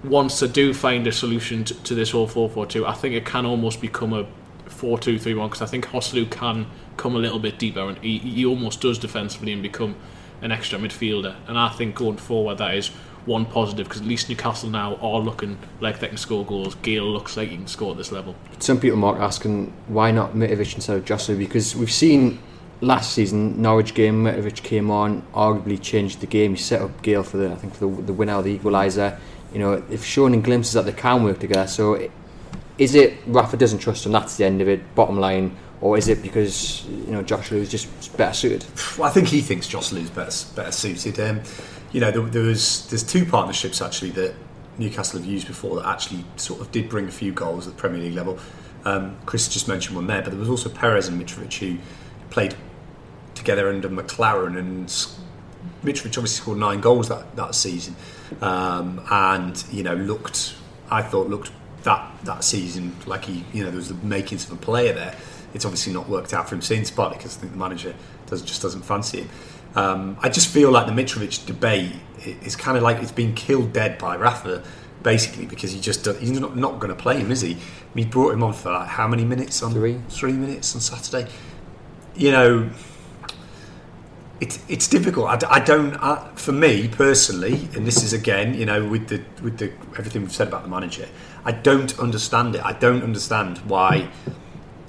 [0.03, 3.45] once they do find a solution to, to this whole 4-4-2, I think it can
[3.45, 4.27] almost become a
[4.69, 8.81] 4-2-3-1 because I think Joselu can come a little bit deeper and he, he almost
[8.81, 9.97] does defensively and become
[10.43, 11.37] an extra midfielder.
[11.47, 12.91] And I think going forward that is
[13.27, 16.77] one positive because at least Newcastle now are looking like they can score goals.
[16.77, 18.35] Gayle looks like he can score at this level.
[18.61, 22.39] Some people mark asking why not Mitrovic instead of Joselu because we've seen
[22.81, 27.23] last season Norwich game Mitrovic came on arguably changed the game he set up Gayle
[27.23, 29.19] for the I think for the, the winner the equaliser
[29.53, 32.11] you know they've shown in glimpses that they can work together so
[32.77, 36.09] is it Rafa doesn't trust him that's the end of it bottom line or is
[36.09, 38.65] it because you know Joshua is just better suited
[38.99, 41.21] Well, I think he thinks Joselu's better better suited.
[41.21, 41.43] Um,
[41.93, 44.35] you know, there, there was there's two partnerships actually that
[44.79, 47.81] Newcastle have used before that actually sort of did bring a few goals at the
[47.81, 48.39] Premier League level.
[48.85, 51.79] Um, Chris just mentioned one there, but there was also Perez and Mitrovic who
[52.31, 52.55] played
[53.35, 54.89] together under McClaren, and
[55.83, 57.97] Mitrovic obviously scored nine goals that that season,
[58.41, 60.55] um, and you know looked
[60.91, 61.51] I thought looked
[61.83, 65.17] that that season like he you know there was the makings of a player there.
[65.57, 67.95] It's obviously not worked out for him since, partly because I think the manager
[68.27, 69.29] does just doesn't fancy him.
[69.75, 71.93] Um, I just feel like the Mitrovic debate
[72.25, 74.63] is kind of like it's been killed dead by Rafa,
[75.03, 77.53] basically because he just do- he's not, not going to play him, is he?
[77.53, 77.57] I
[77.95, 80.01] mean, he brought him on for like how many minutes on Three.
[80.09, 81.31] three minutes on Saturday.
[82.15, 82.71] You know,
[84.41, 85.27] it's it's difficult.
[85.29, 85.95] I don't.
[85.97, 90.23] I, for me personally, and this is again, you know, with the with the everything
[90.23, 91.09] we've said about the manager,
[91.45, 92.65] I don't understand it.
[92.65, 94.09] I don't understand why.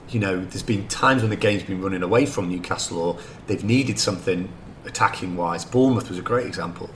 [0.10, 3.18] You know, there's been times when the game's been running away from Newcastle, or
[3.48, 4.50] they've needed something
[4.86, 5.66] attacking wise.
[5.66, 6.90] Bournemouth was a great example.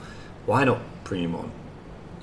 [0.45, 1.52] Why not bring him on?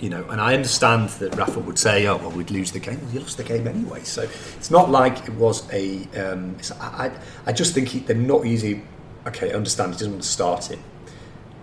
[0.00, 3.00] You know, and I understand that Rafa would say, "Oh, well, we'd lose the game."
[3.02, 4.22] Well, you lost the game anyway, so
[4.56, 6.04] it's not like it was a.
[6.16, 7.10] Um, it's, I,
[7.46, 8.82] I, just think he, they're not easy.
[9.26, 10.78] Okay, I understand he doesn't want to start it.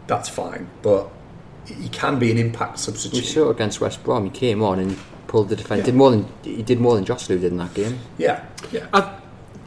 [0.07, 1.09] That's fine, but
[1.65, 3.25] he can be an impact we substitute.
[3.25, 4.97] saw against West Brom he came on and
[5.35, 5.85] pulled the defence Yeah.
[5.87, 8.87] did more than he did more than Joselu did in that game Yeah, yeah.
[8.93, 8.99] I,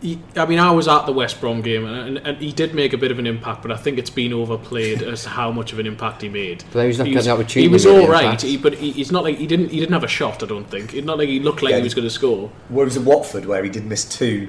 [0.00, 2.72] he- I mean, I was at the West Brom game, and, and, and he did
[2.72, 5.50] make a bit of an impact, but I think it's been overplayed as to how
[5.50, 6.62] much of an impact he made.
[6.72, 8.42] But he was not getting the opportunity He was to make all the right, impact.
[8.42, 9.70] he, but he, he's not like he didn't.
[9.70, 10.42] He didn't have a shot.
[10.42, 10.94] I don't think.
[10.94, 11.78] It's not like he looked like Yeah.
[11.78, 12.48] he was going to score.
[12.68, 14.48] Whereas at Watford, where he did miss two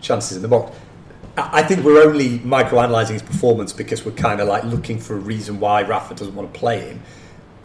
[0.00, 0.74] chances in the box.
[1.36, 5.14] I I think we're only micro-analysing his performance because we're kind of like looking for
[5.14, 7.02] a reason why Rafa doesn't want to play him.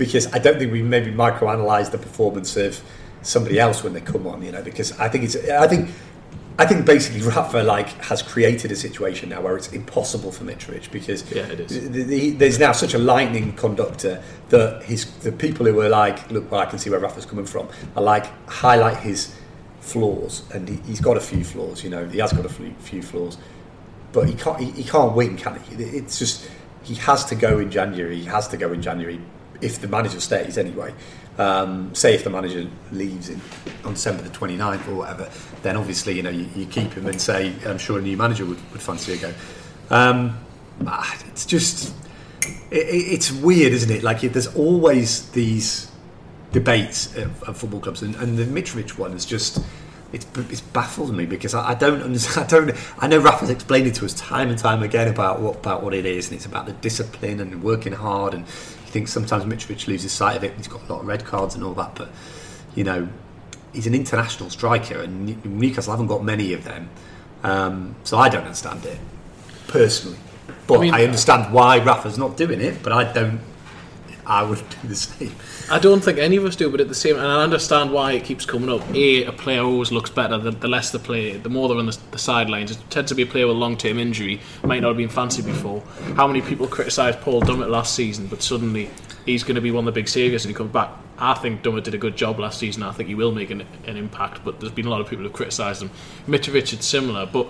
[0.02, 2.82] Because I don't think we maybe micro-analysed the performance of
[3.22, 4.42] somebody else when they come on.
[4.42, 5.36] You know, because I think it's
[5.66, 5.90] I think.
[6.60, 10.92] I think basically Rafa like has created a situation now where it's impossible for Mitrovic
[10.92, 11.90] because Yeah, it is.
[11.90, 16.30] the- the- there's now such a lightning conductor that his the people who are like
[16.30, 19.34] look well I can see where Rafa's coming from are like highlight his
[19.80, 22.74] flaws and he, he's got a few flaws you know he has got a few,
[22.80, 23.38] few flaws
[24.12, 26.48] but he can't he, he can't win can he it's just
[26.84, 29.20] he has to go in January he has to go in January
[29.62, 30.94] if the manager stays anyway
[31.38, 33.40] um, say if the manager leaves in,
[33.86, 35.30] on December the 29th or whatever
[35.64, 38.46] then obviously you know you, you keep him and say I'm sure a new manager
[38.46, 39.34] would, would fancy a go
[39.90, 40.38] um,
[40.86, 41.94] ah, it's just
[42.72, 45.92] it, it- it's weird isn't it like there's always these
[46.52, 49.64] debates at, at football clubs, and, and the Mitrovic one is just
[50.14, 52.46] it's it's baffled me because I, I don't understand.
[52.48, 52.78] I don't.
[53.00, 55.94] I know Rafa's explained it to us time and time again about what about what
[55.94, 58.34] it is, and it's about the discipline and working hard.
[58.34, 58.46] And
[58.92, 60.54] he thinks sometimes Mitrovic loses sight of it.
[60.58, 62.10] He's got a lot of red cards and all that, but
[62.76, 63.08] you know
[63.72, 66.90] he's an international striker, and Newcastle haven't got many of them.
[67.42, 69.00] Um, so I don't understand it
[69.68, 70.18] personally,
[70.68, 72.84] but I, mean- understand why Rafa's not doing it.
[72.84, 73.40] But I don't.
[74.32, 75.36] I would do the same.
[75.70, 78.14] I don't think any of us do, but at the same, and I understand why
[78.14, 78.82] it keeps coming up.
[78.96, 81.88] A, a player always looks better the, the less they play, the more they're on
[81.88, 82.72] the, the sidelines.
[82.72, 85.84] It tends to be a player with long-term injury, might not have been fancied before.
[86.16, 88.90] How many people criticised Paul Dummett last season, but suddenly
[89.26, 90.92] he's going to be one of the big saviours and he comes back.
[91.18, 92.84] I think Dummett did a good job last season.
[92.84, 95.26] I think he will make an, an impact, but there's been a lot of people
[95.26, 95.92] who've criticised him.
[96.26, 97.48] Mitrovic, it's similar, but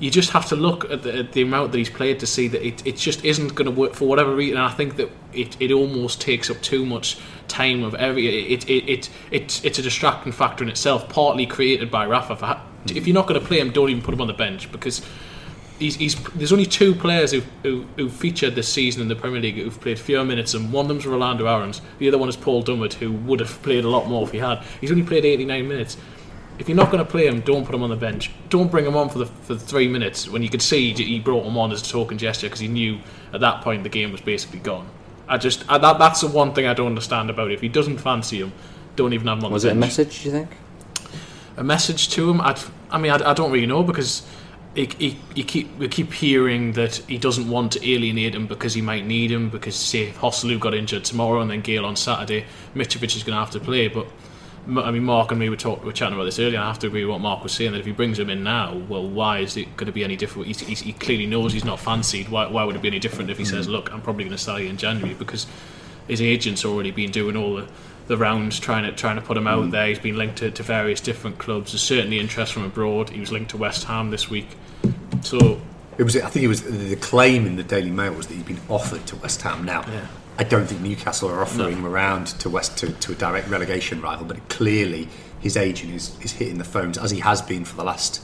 [0.00, 2.48] you just have to look at the, at the amount that he's played to see
[2.48, 4.56] that it, it just isn't going to work for whatever reason.
[4.56, 8.54] And I think that it, it almost takes up too much time of every.
[8.54, 12.34] It, it, it, it, it's a distracting factor in itself, partly created by Rafa.
[12.34, 12.96] For, mm.
[12.96, 15.06] if you're not going to play him, don't even put him on the bench because.
[15.78, 19.40] He's, he's, there's only two players who, who, who featured this season in the Premier
[19.40, 21.80] League who've played fewer minutes, and one of them's Rolando Aarons.
[21.98, 24.36] The other one is Paul Dummett, who would have played a lot more if he
[24.36, 24.62] had.
[24.82, 25.96] He's only played 89 minutes
[26.60, 28.30] if you're not going to play him, don't put him on the bench.
[28.50, 31.18] Don't bring him on for the for the three minutes when you could see he
[31.18, 32.98] brought him on as a token gesture because he knew
[33.32, 34.86] at that point the game was basically gone.
[35.26, 37.54] I just I, that that's the one thing I don't understand about it.
[37.54, 38.52] If he doesn't fancy him,
[38.94, 39.98] don't even have him on Was the it a bench.
[39.98, 40.22] message?
[40.22, 40.50] Do you think?
[41.56, 42.40] a message to him.
[42.40, 42.58] I'd,
[42.90, 44.26] I mean, I, I don't really know because
[44.74, 48.74] he, he, he keep we keep hearing that he doesn't want to alienate him because
[48.74, 51.96] he might need him because say if Joselu got injured tomorrow and then Gayle on
[51.96, 52.44] Saturday,
[52.74, 53.88] Mitrovic is going to have to play.
[53.88, 54.06] But
[54.78, 56.56] I mean, Mark and me were, talk, were chatting about this earlier.
[56.56, 58.30] and I have to agree with what Mark was saying that if he brings him
[58.30, 60.46] in now, well, why is it going to be any different?
[60.46, 62.28] He's, he's, he clearly knows he's not fancied.
[62.28, 63.72] Why, why would it be any different if he says, mm.
[63.72, 65.14] "Look, I'm probably going to sell you in January"?
[65.14, 65.46] Because
[66.08, 67.68] his agent's already been doing all the,
[68.06, 69.70] the rounds trying to trying to put him out mm.
[69.70, 69.86] there.
[69.88, 71.72] He's been linked to, to various different clubs.
[71.72, 73.10] There's certainly interest from abroad.
[73.10, 74.56] He was linked to West Ham this week.
[75.22, 75.60] So
[75.98, 76.16] It was.
[76.16, 79.06] I think it was the claim in the Daily Mail was that he'd been offered
[79.06, 79.64] to West Ham.
[79.64, 80.06] Now, Yeah.
[80.38, 84.00] I don't think Newcastle are offering him around to West to, to a direct relegation
[84.00, 87.76] rival, but clearly his agent is, is hitting the phones as he has been for
[87.76, 88.22] the last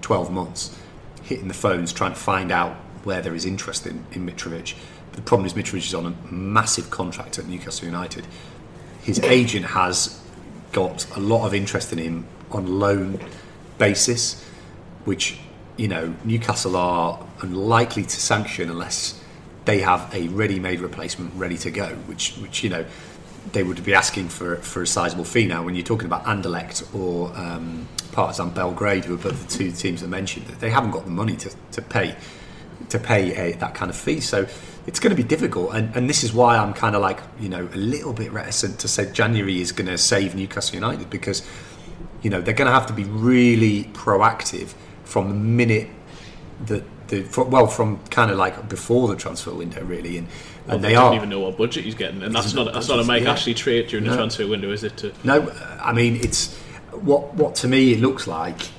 [0.00, 0.76] twelve months,
[1.24, 4.74] hitting the phones trying to find out where there is interest in, in Mitrovic.
[5.12, 8.26] The problem is Mitrovic is on a massive contract at Newcastle United.
[9.02, 10.20] His agent has
[10.72, 13.18] got a lot of interest in him on loan
[13.78, 14.44] basis,
[15.04, 15.38] which
[15.76, 19.17] you know Newcastle are unlikely to sanction unless
[19.68, 22.86] they have a ready-made replacement ready to go, which which you know
[23.52, 25.62] they would be asking for for a sizable fee now.
[25.62, 30.00] When you're talking about Anderlecht or um, Partizan Belgrade, who are both the two teams
[30.00, 32.16] that mentioned, they haven't got the money to, to pay
[32.88, 34.20] to pay a, that kind of fee.
[34.20, 34.48] So
[34.86, 37.50] it's going to be difficult, and, and this is why I'm kind of like you
[37.50, 41.46] know a little bit reticent to say January is going to save Newcastle United because
[42.22, 44.72] you know they're going to have to be really proactive
[45.04, 45.90] from the minute
[46.64, 50.28] that the well from kind of like before the transfer window really, and
[50.64, 52.72] and well, they they are don't even know what budget he's getting, and that's not
[52.72, 53.32] that's not a Mike yeah.
[53.32, 54.96] Ashley trait during the transfer window, is it?
[54.98, 56.56] To No, I mean it's
[56.92, 58.70] what what to me it looks like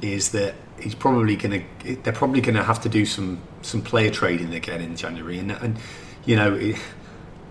[0.00, 3.82] is that he's probably going to they're probably going to have to do some some
[3.82, 5.78] player trading again in January, and and
[6.24, 6.76] you know it,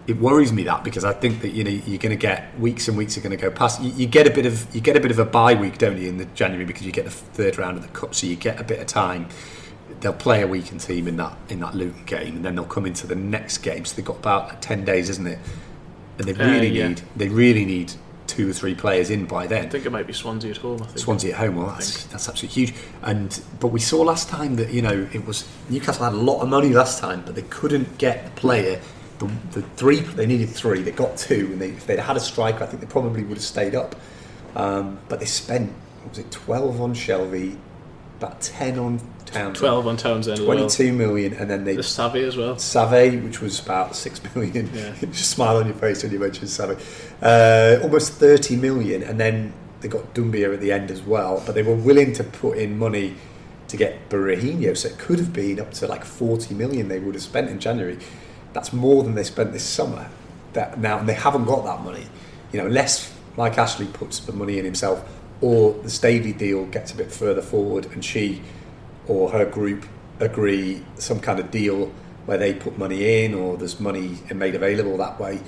[0.08, 2.88] it worries me that because I think that you know you're going to get weeks
[2.88, 3.82] and weeks are going to go past.
[3.82, 5.98] You, you get a bit of you get a bit of a bye week, don't
[5.98, 8.36] you, in the January because you get the third round of the cup, so you
[8.36, 9.28] get a bit of time.
[10.02, 12.86] They'll play a weekend team in that in that Luton game, and then they'll come
[12.86, 13.86] into the next game.
[13.86, 15.40] So they've got about ten days, isn't it?
[16.18, 16.88] And they Uh, really yeah.
[16.90, 17.94] need they really need
[18.28, 19.66] two or three players in by then.
[19.66, 20.82] I think it might be Swansea at home.
[20.82, 21.00] I think.
[21.00, 22.74] Swansea at home, well, that's that's absolutely huge.
[23.04, 26.42] And but we saw last time that you know it was Newcastle had a lot
[26.42, 28.82] of money last time, but they couldn't get the player.
[29.20, 32.20] The, the three they needed three, they got two, and they, if they'd had a
[32.22, 33.96] striker, I think they probably would have stayed up.
[34.56, 37.56] Um, but they spent what was it twelve on Shelvey,
[38.22, 40.34] about ten on Townsend, 12 on Townsend.
[40.34, 40.58] as well.
[40.58, 42.56] twenty-two million, and then they The Saivet as well.
[42.56, 44.70] Saivet, which was about six million.
[44.74, 44.94] Yeah.
[45.02, 46.80] Just smile on your face when you mention Saivet.
[47.22, 51.42] Uh, almost thirty million, and then they got Doumbia at the end as well.
[51.46, 53.16] But they were willing to put in money
[53.70, 57.16] to get Berahino, so it could have been up to like forty million they would
[57.16, 57.98] have spent in January.
[58.54, 60.10] That's more than they spent this summer.
[60.54, 62.06] That now and they haven't got that money.
[62.52, 65.08] You know, unless Mike Ashley puts the money in himself,
[65.42, 68.42] or the Staveley deal gets a bit further forward, and she
[69.08, 69.86] or her group
[70.20, 71.92] agree some kind of deal
[72.26, 75.40] where they put money in or there's money made available that way,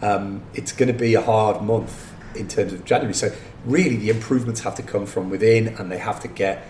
[0.00, 3.14] um, it's going to be a hard month in terms of January.
[3.14, 3.32] So
[3.64, 6.66] really, the improvements have to come from within, and they have to get.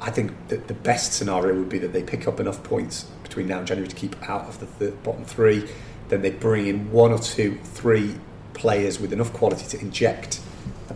[0.00, 3.46] I think that the best scenario would be that they pick up enough points between
[3.46, 5.68] now and January to keep out of the th- bottom three.
[6.08, 8.16] Then they bring in one or two, three
[8.52, 10.40] players with enough quality to inject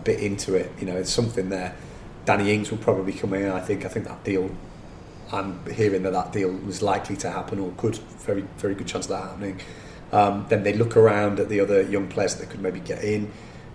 [0.07, 0.71] bit into it.
[0.79, 1.75] You know, it's something there.
[2.25, 3.51] Danny Ings will probably come in.
[3.51, 3.85] I think.
[3.85, 4.49] I think that deal.
[5.31, 9.05] I'm hearing that that deal was likely to happen, or could very very good chance
[9.05, 9.59] of that happening.
[10.11, 13.29] Um, then they look around at the other young players that could maybe get in.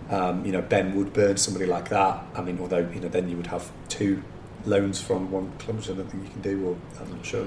[0.09, 2.23] Um, you know, Ben Woodburn, somebody like that.
[2.35, 4.21] I mean, although you know, then you would have two
[4.65, 6.55] loans from one club, which I don't think you can do.
[6.67, 7.45] Or I'm not sure.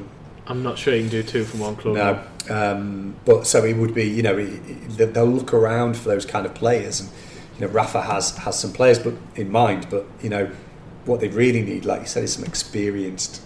[0.48, 1.96] I'm not sure you can do two from one club.
[1.96, 4.60] No, um, but so it would be, you know, it-
[4.98, 7.08] it- they'll look around for those kind of players, and
[7.58, 10.50] you know, Rafa has has some players, but in mind, but you know,
[11.04, 13.42] what they really need, like you said, is some experienced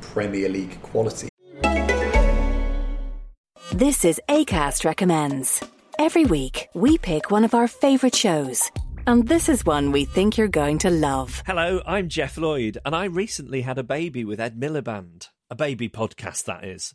[0.00, 1.28] Premier League quality.
[3.72, 5.62] This is ACAST Recommends.
[5.98, 8.70] Every week, we pick one of our favourite shows.
[9.06, 11.42] And this is one we think you're going to love.
[11.44, 15.28] Hello, I'm Geoff Lloyd, and I recently had a baby with Ed Miliband.
[15.50, 16.94] A baby podcast, that is.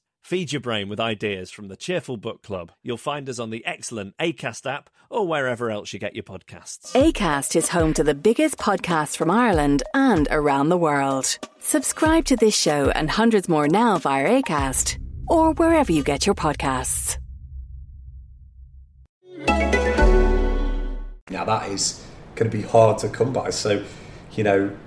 [0.21, 2.71] Feed your brain with ideas from the Cheerful Book Club.
[2.83, 6.93] You'll find us on the excellent ACAST app or wherever else you get your podcasts.
[6.93, 11.37] ACAST is home to the biggest podcasts from Ireland and around the world.
[11.59, 16.35] Subscribe to this show and hundreds more now via ACAST or wherever you get your
[16.35, 17.17] podcasts.
[21.29, 22.05] Now that is
[22.35, 23.49] going to be hard to come by.
[23.49, 23.83] So,
[24.33, 24.77] you know,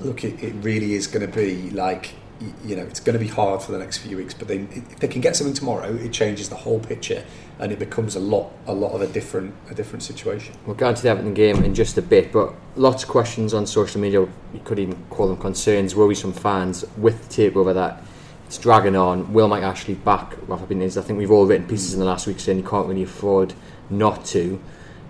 [0.00, 2.25] look, it, it really is going to be like, y-
[2.64, 4.34] you know, it's going to be hard for the next few weeks.
[4.34, 7.24] But then, if they can get something tomorrow, it changes the whole picture,
[7.58, 10.54] and it becomes a lot, a lot of a different, a different situation.
[10.66, 13.66] We'll get into the Everton game in just a bit, but lots of questions on
[13.66, 14.20] social media.
[14.20, 18.02] You could even call them concerns, worries from fans with the takeover that
[18.46, 19.32] it's dragging on.
[19.32, 20.96] Will Mike Ashley back Rafa Benitez?
[20.96, 23.54] I think we've all written pieces in the last week saying you can't really afford
[23.90, 24.60] not to.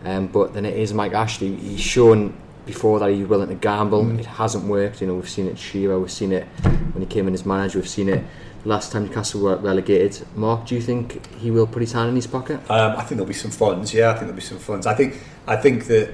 [0.04, 1.54] Um, but then it is Mike Ashley.
[1.56, 2.34] He's shown
[2.66, 4.18] before that he's willing to gamble.
[4.18, 5.00] It hasn't worked.
[5.00, 6.44] You know, we've seen it Shearer, we've seen it
[6.92, 8.24] when he came in as manager, we've seen it
[8.64, 10.26] last time Newcastle were relegated.
[10.34, 12.58] Mark, do you think he will put his hand in his pocket?
[12.68, 13.94] Um, I think there'll be some funds.
[13.94, 14.86] Yeah, I think there'll be some funds.
[14.86, 16.12] I think I think that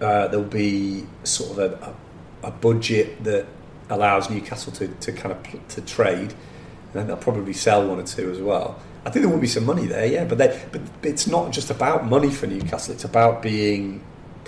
[0.00, 1.94] uh, there'll be sort of a,
[2.42, 3.46] a, a budget that
[3.88, 8.02] allows Newcastle to, to kind of to trade, and then they'll probably sell one or
[8.04, 8.80] two as well.
[9.04, 11.70] I think there will be some money there, yeah, but they, but it's not just
[11.70, 12.92] about money for Newcastle.
[12.92, 14.02] It's about being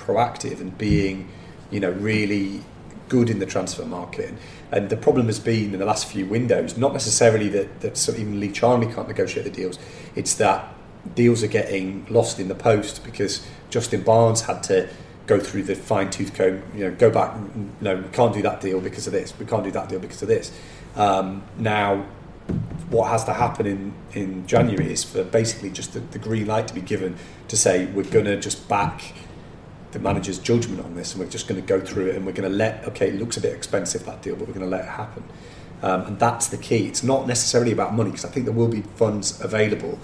[0.09, 1.29] proactive and being,
[1.71, 2.63] you know, really
[3.09, 4.35] good in the transfer market.
[4.71, 8.19] And the problem has been in the last few windows, not necessarily that, that of
[8.19, 9.79] even Lee Charnley can't negotiate the deals,
[10.15, 10.75] it's that
[11.15, 14.89] deals are getting lost in the post because Justin Barnes had to
[15.27, 17.37] go through the fine tooth comb, you know, go back,
[17.81, 20.23] no, we can't do that deal because of this, we can't do that deal because
[20.23, 20.51] of this.
[20.97, 22.07] Um, now,
[22.89, 26.67] what has to happen in, in January is for basically just the, the green light
[26.69, 27.17] to be given
[27.49, 29.15] to say we're going to just back
[29.93, 32.33] the manager's judgment on this and we're just going to go through it and we're
[32.33, 34.71] going to let okay it looks a bit expensive that deal but we're going to
[34.71, 35.25] let it happen.
[35.81, 36.87] Um, and that's the key.
[36.87, 39.99] It's not necessarily about money because I think there will be funds available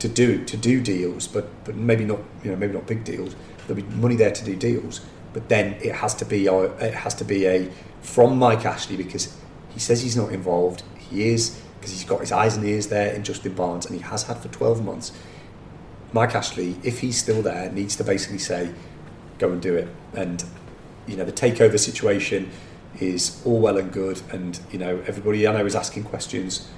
[0.00, 3.34] to do to do deals but but maybe not you know maybe not big deals.
[3.66, 5.00] There'll be money there to do deals
[5.32, 7.70] but then it has to be a, it has to be a
[8.02, 9.34] from Mike Ashley because
[9.70, 10.82] he says he's not involved.
[10.98, 14.02] He is because he's got his eyes and ears there in Justin Barnes and he
[14.02, 15.12] has had for 12 months.
[16.12, 18.72] Mike Ashley, if he's still there, needs to basically say,
[19.42, 19.88] go and do it.
[20.14, 20.42] And,
[21.06, 22.50] you know, the takeover situation
[23.00, 24.22] is all well and good.
[24.30, 26.70] And, you know, everybody I know is asking questions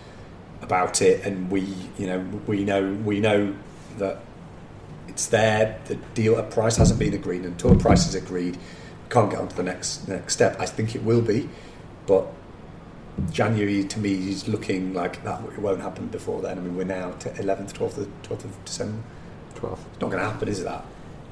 [0.63, 1.25] about it.
[1.25, 1.61] And we,
[1.99, 3.55] you know, we know, we know
[3.99, 4.21] that
[5.09, 5.79] it's there.
[5.85, 7.43] The deal, a price hasn't been agreed.
[7.43, 8.59] And until a price is agreed,
[9.11, 10.59] can't get on to the next, next step.
[10.59, 11.49] I think it will be.
[12.07, 12.27] But
[13.31, 16.59] January to me is looking like that it won't happen before then.
[16.59, 19.03] I mean, we're now to 11th, 12th, 12th of December.
[19.55, 19.87] 12.
[19.93, 20.85] It's not going to happen, is that?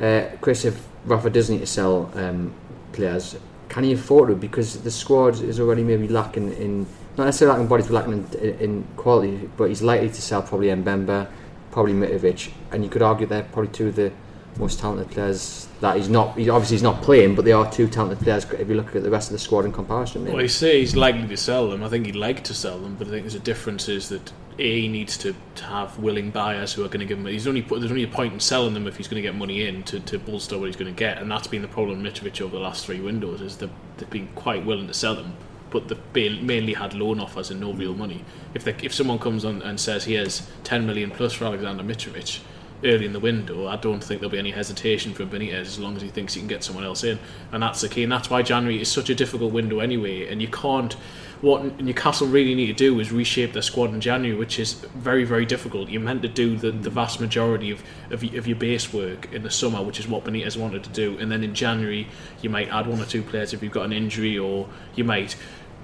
[0.03, 2.53] Uh, Chris, if Rafa does need to sell, um,
[2.93, 3.37] players,
[3.69, 4.35] can he afford to?
[4.35, 6.87] Because the squad is already maybe lacking in
[7.17, 9.49] not necessarily lacking bodies, but lacking in, in quality.
[9.57, 11.29] But he's likely to sell probably Mbemba,
[11.71, 14.13] probably Mitrovic, and you could argue they're probably two of the
[14.59, 16.37] most talented players that he's not.
[16.37, 18.45] He obviously he's not playing, but they are two talented players.
[18.45, 20.35] If you look at the rest of the squad in comparison, maybe.
[20.35, 21.83] Well, you say he's likely to sell them.
[21.83, 24.33] I think he'd like to sell them, but I think there's a difference is that
[24.59, 27.27] he needs to, to have willing buyers who are going to give him.
[27.27, 29.67] He's only there's only a point in selling them if he's going to get money
[29.67, 32.15] in to, to bolster what he's going to get, and that's been the problem with
[32.15, 35.35] Mitrovic over the last three windows is they've, they've been quite willing to sell them,
[35.71, 38.25] but they've mainly had loan offers and no real money.
[38.55, 41.83] If they, if someone comes on and says he has 10 million plus for Alexander
[41.83, 42.41] Mitrovic
[42.85, 45.97] early in the window, I don't think there'll be any hesitation from Benitez as long
[45.97, 47.19] as he thinks he can get someone else in,
[47.53, 48.03] and that's the key.
[48.03, 50.97] And that's why January is such a difficult window anyway, and you can't
[51.43, 55.25] what Newcastle really need to do is reshape their squad in January, which is very,
[55.25, 55.89] very difficult.
[55.89, 59.43] You're meant to do the, the vast majority of, of, of your base work in
[59.43, 61.19] the summer, which is what Benitez wanted to do.
[61.19, 62.07] And then in January,
[62.43, 65.37] you might add one or two players if you've got an injury, or you might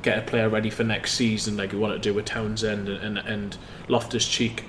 [0.02, 3.18] get a player ready for next season, like you want to do with Townsend and,
[3.18, 3.56] and, and
[3.88, 4.64] Loftus Cheek.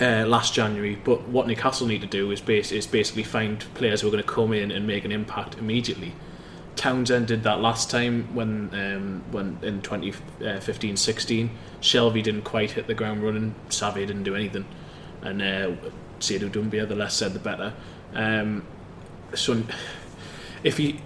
[0.00, 2.40] Uh, last January, but what Newcastle need to do is,
[2.70, 6.12] is basically find players who are going to come in and make an impact immediately.
[6.76, 11.50] Townsend did that last time when um, when in 2015-16.
[11.80, 13.56] Shelvey didn't quite hit the ground running.
[13.68, 14.64] Saivet didn't do anything,
[15.22, 15.74] and uh,
[16.20, 17.74] Doumbia, the less said the better.
[18.14, 18.64] Um,
[19.34, 19.64] so
[20.62, 21.00] if he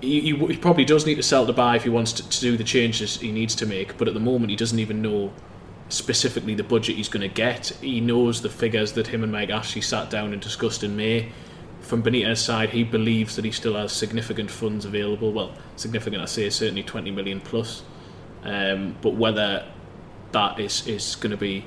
[0.00, 2.56] he, he, probably does need to sell to buy if he wants to, to, do
[2.56, 3.96] the changes he needs to make.
[3.96, 5.32] But at the moment, he doesn't even know
[5.94, 7.68] specifically the budget he's going to get.
[7.80, 11.30] He knows the figures that him and Mike Ashley sat down and discussed in May
[11.84, 15.32] from Benitez's side, he believes that he still has significant funds available.
[15.32, 17.82] Well, significant, I say, certainly 20 million plus.
[18.42, 19.66] Um, but whether
[20.32, 21.64] that is, is going to be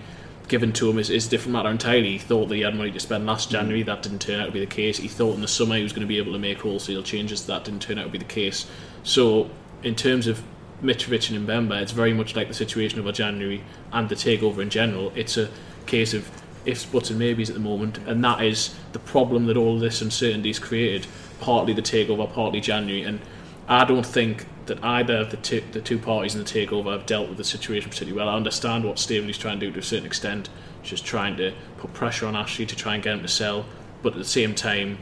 [0.47, 2.13] given to him is, is a different matter entirely.
[2.13, 3.84] He thought that he had money to spend last January.
[3.84, 4.97] That didn't turn out to be the case.
[4.97, 7.45] He thought in the summer he was going to be able to make wholesale changes.
[7.45, 8.65] That didn't turn out to be the case.
[9.03, 9.49] So,
[9.84, 10.43] in terms of
[10.82, 14.69] Mitrovic and Mbemba, it's very much like the situation over January and the takeover in
[14.69, 15.11] general.
[15.15, 15.49] It's a
[15.86, 16.30] case of
[16.65, 20.01] ifs, buts, and maybes at the moment, and that is the problem that all this
[20.01, 21.07] uncertainty has created.
[21.39, 23.19] Partly the takeover, partly January, and
[23.67, 27.05] I don't think that either of the two, the two parties in the takeover have
[27.05, 28.30] dealt with the situation particularly well.
[28.30, 30.49] I understand what Staveley's trying to do to a certain extent,
[30.84, 33.65] just trying to put pressure on Ashley to try and get him to sell,
[34.03, 34.99] but at the same time,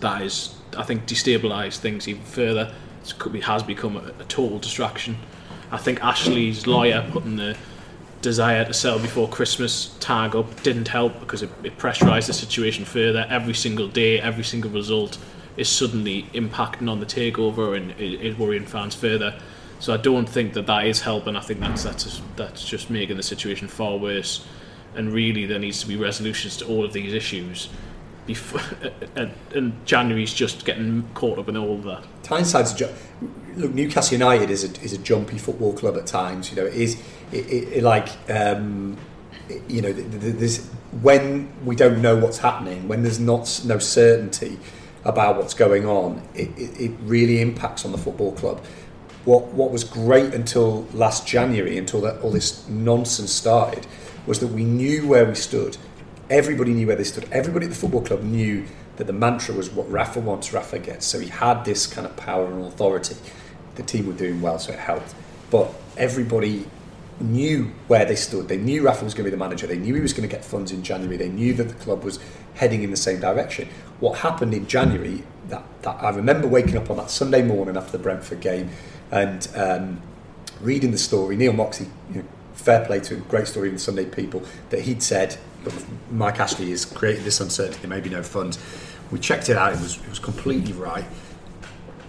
[0.00, 2.74] that is, I think, destabilised things even further.
[3.12, 5.16] It has become a, a total distraction.
[5.70, 7.56] I think Ashley's lawyer putting the
[8.22, 12.84] desire to sell before Christmas tag up didn't help because it, it pressurised the situation
[12.84, 13.26] further.
[13.28, 15.18] Every single day, every single result
[15.56, 19.38] is suddenly impacting on the takeover and is worrying fans further.
[19.78, 21.36] So I don't think that that is helping.
[21.36, 24.46] I think that's that's that's just making the situation far worse.
[24.96, 27.68] And really, there needs to be resolutions to all of these issues.
[28.26, 28.60] Before,
[29.54, 31.90] and, January's just getting caught up in all the.
[31.90, 32.04] that.
[32.22, 32.88] Tyneside, ju-
[33.56, 36.50] look, Newcastle United is a, is a jumpy football club at times.
[36.50, 37.00] You know, it is
[37.32, 38.96] it, it, like um,
[39.68, 40.66] you know, there's
[41.02, 44.58] when we don't know what's happening, when there's not no certainty
[45.04, 48.64] about what's going on, it, it, really impacts on the football club.
[49.24, 53.86] What what was great until last January, until that, all this nonsense started,
[54.26, 55.76] was that we knew where we stood.
[56.30, 57.28] Everybody knew where they stood.
[57.30, 58.64] Everybody at the football club knew
[58.96, 61.06] that the mantra was what Rafa wants, Rafa gets.
[61.06, 63.16] So he had this kind of power and authority.
[63.74, 65.14] The team were doing well, so it helped.
[65.50, 66.66] But everybody
[67.20, 68.48] knew where they stood.
[68.48, 69.66] They knew Rafa was going to be the manager.
[69.66, 71.16] They knew he was going to get funds in January.
[71.16, 72.18] They knew that the club was
[72.54, 73.68] heading in the same direction.
[74.00, 77.92] What happened in January, that, that I remember waking up on that Sunday morning after
[77.92, 78.70] the Brentford game
[79.10, 80.00] and um,
[80.60, 81.36] reading the story.
[81.36, 84.82] Neil Moxley, you know, fair play to him, great story in the Sunday People, that
[84.82, 85.36] he'd said,
[86.10, 88.58] Mike Ashley has created this uncertainty, there may be no funds.
[89.10, 91.04] We checked it out, it was, it was completely right.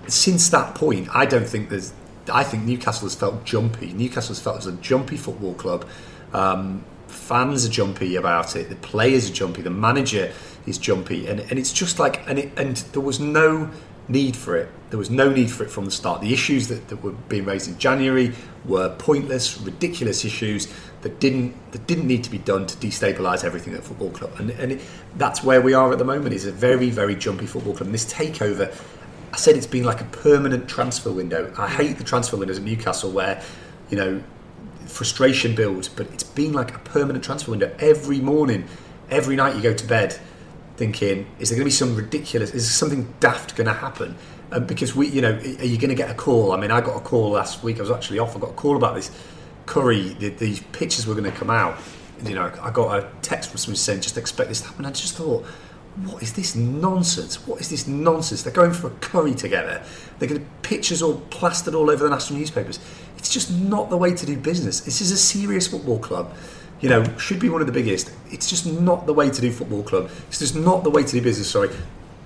[0.08, 1.94] Since that point, I don't think there's
[2.32, 3.94] I think Newcastle has felt jumpy.
[3.94, 5.86] Newcastle has felt as a jumpy football club.
[6.34, 8.70] Um, fans are jumpy about it.
[8.70, 9.62] The players are jumpy.
[9.62, 10.34] The manager
[10.66, 13.72] is jumpy, and, and it's just like and it, and there was no
[14.08, 14.70] need for it.
[14.90, 16.22] There was no need for it from the start.
[16.22, 18.34] The issues that, that were being raised in January
[18.66, 23.74] were pointless, ridiculous issues that didn't that didn't need to be done to destabilise everything
[23.74, 24.32] at football club.
[24.40, 24.82] And, and it,
[25.16, 26.34] that's where we are at the moment.
[26.34, 27.88] Is a very very jumpy football club.
[27.88, 28.74] And this takeover
[29.36, 31.54] I said it's been like a permanent transfer window.
[31.58, 33.44] I hate the transfer windows at Newcastle where,
[33.90, 34.24] you know,
[34.86, 37.76] frustration builds, but it's been like a permanent transfer window.
[37.78, 38.66] Every morning,
[39.10, 40.18] every night you go to bed
[40.78, 44.16] thinking, is there going to be some ridiculous, is something daft going to happen?
[44.66, 46.52] Because we, you know, are you going to get a call?
[46.52, 47.78] I mean, I got a call last week.
[47.78, 48.36] I was actually off.
[48.36, 49.12] I got a call about this
[49.66, 50.10] Curry.
[50.14, 51.78] The, these pictures were going to come out.
[52.24, 54.86] You know, I got a text from someone saying, just expect this to happen.
[54.86, 55.46] I just thought,
[56.04, 57.48] what is this nonsense?
[57.48, 58.44] What is this nonsense?
[58.44, 59.84] They're going for a curry together.
[60.20, 62.80] They're going to pictures all plastered all over the national newspapers.
[63.18, 64.82] It's just not the way to do business.
[64.82, 66.34] This is a serious football club.
[66.86, 68.12] You know, should be one of the biggest.
[68.32, 70.10] It's just not the way to do football club.
[70.28, 71.50] It's just not the way to do business.
[71.50, 71.70] Sorry.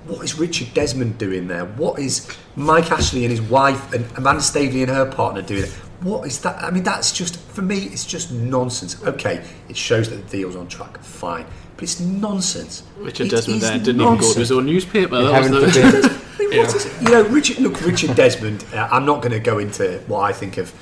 [0.05, 1.65] What is Richard Desmond doing there?
[1.65, 5.69] What is Mike Ashley and his wife and Amanda Staveley and her partner doing?
[6.01, 6.63] What is that?
[6.63, 7.83] I mean, that's just for me.
[7.83, 9.03] It's just nonsense.
[9.03, 10.97] Okay, it shows that the deal's on track.
[10.99, 11.45] Fine,
[11.75, 12.83] but it's nonsense.
[12.97, 15.21] Richard It Desmond is there didn't even go to his own newspaper.
[15.21, 16.19] That was the.
[16.39, 17.01] I mean, what is it?
[17.01, 17.59] You know, Richard.
[17.59, 18.65] Look, Richard Desmond.
[18.73, 20.73] Uh, I'm not going to go into what I think of,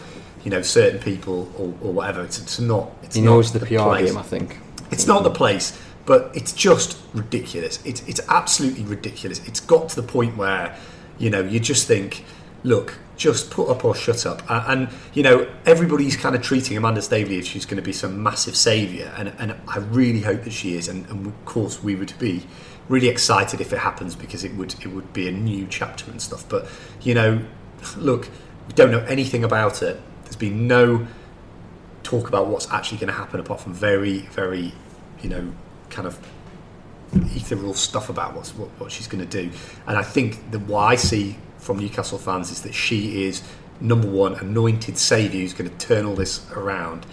[0.43, 2.23] you know, certain people or, or whatever.
[2.23, 2.91] It's, it's not.
[3.03, 4.09] It's He not knows the PR place.
[4.09, 4.59] game, I think.
[4.91, 7.83] It's not the place, but it's just ridiculous.
[7.85, 9.45] It's it's absolutely ridiculous.
[9.47, 10.77] It's got to the point where,
[11.17, 12.23] you know, you just think,
[12.63, 14.49] look, just put up or shut up.
[14.49, 17.91] Uh, and you know, everybody's kind of treating Amanda Staveley as she's going to be
[17.91, 20.87] some massive saviour, and and I really hope that she is.
[20.87, 22.45] And, and of course, we would be
[22.87, 26.21] really excited if it happens because it would it would be a new chapter and
[26.21, 26.47] stuff.
[26.47, 26.67] But
[27.01, 27.43] you know,
[27.97, 28.29] look,
[28.67, 29.99] we don't know anything about it.
[30.27, 31.07] There's been no
[32.03, 34.73] talk about what's actually going to happen apart from very, very,
[35.21, 35.53] you know,
[35.89, 36.19] kind of
[37.13, 39.49] ethereal stuff about what's, what, what she's going to do.
[39.87, 43.41] And I think that what I see from Newcastle fans is that she is
[43.79, 47.05] number one anointed saviour who's going to turn all this around.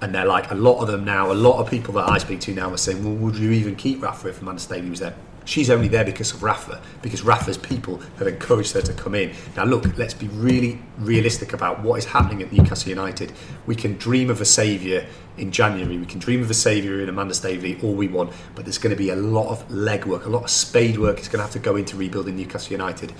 [0.00, 1.32] And they're like a lot of them now.
[1.32, 3.74] A lot of people that I speak to now are saying, "Well, would you even
[3.74, 5.16] keep Rafa if Amanda Staveley was there?"
[5.46, 9.34] She's only there because of Rafa, because Rafa's people have encouraged her to come in.
[9.56, 13.32] Now, look, let's be really realistic about what is happening at Newcastle United.
[13.66, 15.04] We can dream of a saviour
[15.36, 15.98] in January.
[15.98, 18.32] We can dream of a saviour in Amanda Staveley, all we want.
[18.54, 21.28] But there's going to be a lot of legwork, a lot of spade work is
[21.28, 23.12] going to have to go into rebuilding Newcastle United.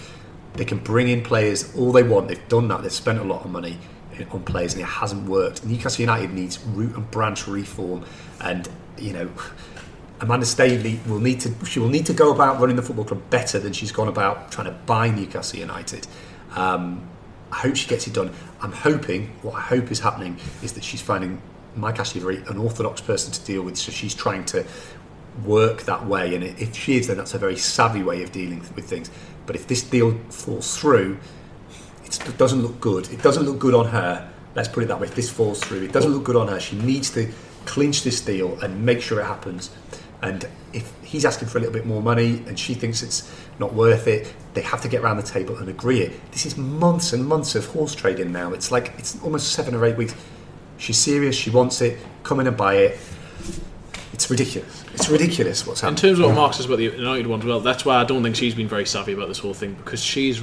[0.55, 2.29] They can bring in players all they want.
[2.29, 2.83] They've done that.
[2.83, 3.79] They've spent a lot of money
[4.31, 5.66] on players, and it hasn't worked.
[5.66, 8.05] Newcastle United needs root and branch reform,
[8.41, 9.29] and you know.
[10.25, 13.22] Amanda Staveley will need to she will need to go about running the football club
[13.29, 16.07] better than she's gone about trying to buy Newcastle United.
[16.57, 17.07] Um,
[17.53, 18.33] I hope she gets it done.
[18.62, 21.43] I'm hoping what I hope is happening is that she's finding
[21.77, 24.64] Mike Ashley a very unorthodox person to deal with, so she's trying to
[25.45, 26.35] work that way.
[26.35, 29.11] And if she is, then that's a very savvy way of dealing with things.
[29.45, 31.18] But if this deal falls through,
[32.05, 33.12] it doesn't look good.
[33.12, 34.31] It doesn't look good on her.
[34.55, 35.09] Let's put it that way.
[35.09, 36.61] If this falls through, it doesn't look good on her.
[36.61, 37.31] She needs to
[37.66, 39.70] clinch this deal and make sure it happens.
[40.25, 43.75] And if he's asking for a little bit more money and she thinks it's not
[43.75, 46.33] worth it, they have to get around the table and agree it.
[46.33, 48.55] This is months and months of horse trading now.
[48.55, 50.14] It's like it's almost seven or eight weeks.
[50.79, 51.37] She's serious.
[51.37, 51.99] She wants it.
[52.22, 52.99] Come in and buy it.
[54.14, 54.85] It's ridiculous.
[54.95, 55.99] It's ridiculous what's happening.
[55.99, 58.05] In terms of what Mark says about the United one as well, that's why I
[58.05, 60.41] don't think she's been very savvy about this whole thing because she's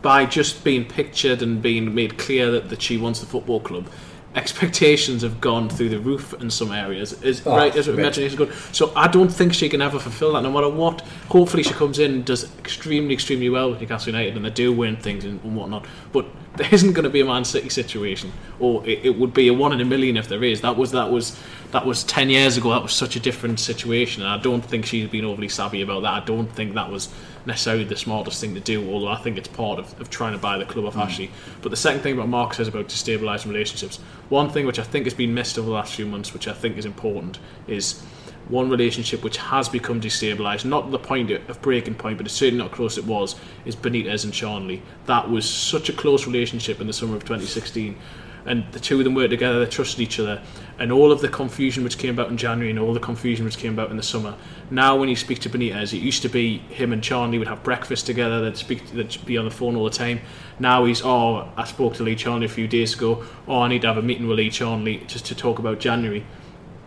[0.00, 3.88] by just being pictured and being made clear that, that she wants the football club.
[4.36, 7.14] Expectations have gone through the roof in some areas.
[7.22, 8.52] Is Oh, right as imagination good.
[8.70, 11.00] So I don't think she can ever fulfil that, no matter what.
[11.30, 14.74] Hopefully, she comes in and does extremely, extremely well with Newcastle United, and they do
[14.74, 15.86] win things and, and whatnot.
[16.12, 16.26] But
[16.56, 18.30] there isn't going to be a Man City situation,
[18.60, 20.60] or it, it would be a one in a million if there is.
[20.60, 21.40] That was that was
[21.76, 22.70] that was ten years ago.
[22.70, 26.04] That was such a different situation, and I don't think she's been overly savvy about
[26.04, 26.22] that.
[26.22, 27.10] I don't think that was
[27.44, 28.90] necessarily the smartest thing to do.
[28.90, 31.00] Although I think it's part of, of trying to buy the club off hmm.
[31.00, 31.30] Ashley.
[31.60, 33.98] But the second thing about Mark says about destabilising relationships,
[34.30, 36.54] one thing which I think has been missed over the last few months, which I
[36.54, 38.02] think is important, is
[38.48, 42.64] one relationship which has become destabilised, not the point of breaking point, but it's certainly
[42.64, 44.80] not close it was, is Benitez and Charnley.
[45.04, 47.98] That was such a close relationship in the summer of 2016.
[48.46, 50.40] And the two of them worked together, they trusted each other.
[50.78, 53.58] And all of the confusion which came about in January and all the confusion which
[53.58, 54.36] came about in the summer.
[54.70, 57.62] Now, when you speak to Benitez, it used to be him and Charnley would have
[57.64, 60.20] breakfast together, they'd, speak, they'd be on the phone all the time.
[60.58, 63.82] Now he's, oh, I spoke to Lee Charnley a few days ago, oh, I need
[63.82, 66.24] to have a meeting with Lee Charnley just to talk about January.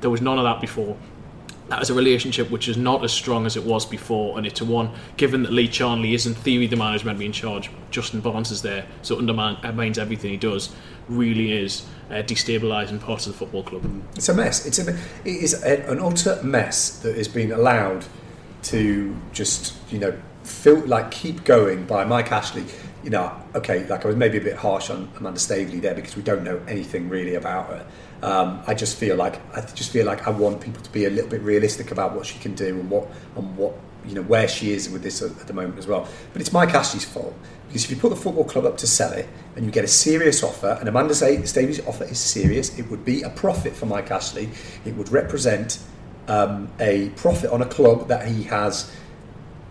[0.01, 0.97] There was none of that before
[1.69, 4.61] that is a relationship which is not as strong as it was before, and it's
[4.61, 4.91] a one.
[5.17, 7.69] Given that Lee Charnley is in theory the man who's meant to be in charge,
[7.91, 10.75] Justin Barnes is there, so undermines everything he does.
[11.07, 13.83] Really is uh, destabilising parts of the football club.
[14.15, 14.65] It's a mess.
[14.65, 18.05] It's a, it is a, an utter mess that has been allowed
[18.61, 22.65] to just you know feel like keep going by Mike Ashley.
[23.03, 26.17] You know, okay, like I was maybe a bit harsh on Amanda Staveley there because
[26.17, 27.85] we don't know anything really about her.
[28.21, 31.09] Um, I just feel like I just feel like I want people to be a
[31.09, 34.47] little bit realistic about what she can do and what and what you know where
[34.47, 36.07] she is with this at, the moment as well.
[36.33, 37.33] But it's Mike Ashley's fault
[37.67, 39.89] because if you put the football club up to sell it and you get a
[39.89, 44.11] serious offer, and Amanda Staveley's offer is serious, it would be a profit for Mike
[44.11, 44.49] Ashley.
[44.85, 45.79] It would represent
[46.27, 48.91] um, a profit on a club that he has,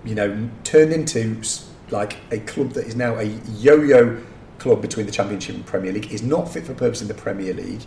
[0.04, 1.42] you know, turned into
[1.90, 4.22] like a club that is now a yo-yo
[4.58, 6.12] club between the Championship and Premier League.
[6.12, 7.82] Is not fit for purpose in the Premier League.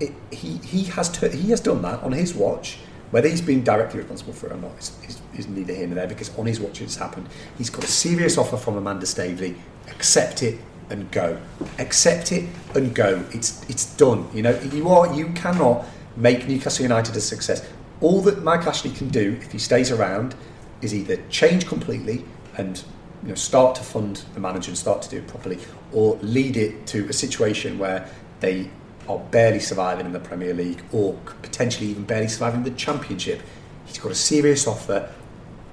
[0.00, 2.78] It, he he has tur he has done that on his watch,
[3.14, 5.94] Whether he's been directly responsible for it or not is, is, is neither here nor
[5.94, 7.28] there because on his watch it's happened.
[7.56, 9.54] He's got a serious offer from Amanda Staveley.
[9.88, 10.58] Accept it
[10.90, 11.38] and go.
[11.78, 13.24] Accept it and go.
[13.30, 14.28] It's it's done.
[14.34, 15.86] You know you are you cannot
[16.16, 17.64] make Newcastle United a success.
[18.00, 20.34] All that Mike Ashley can do if he stays around
[20.82, 22.24] is either change completely
[22.56, 22.82] and
[23.22, 25.58] you know start to fund the manager and start to do it properly,
[25.92, 28.08] or lead it to a situation where
[28.40, 28.68] they
[29.08, 33.42] are barely surviving in the Premier League or potentially even barely surviving the Championship.
[33.86, 35.12] He's got a serious offer.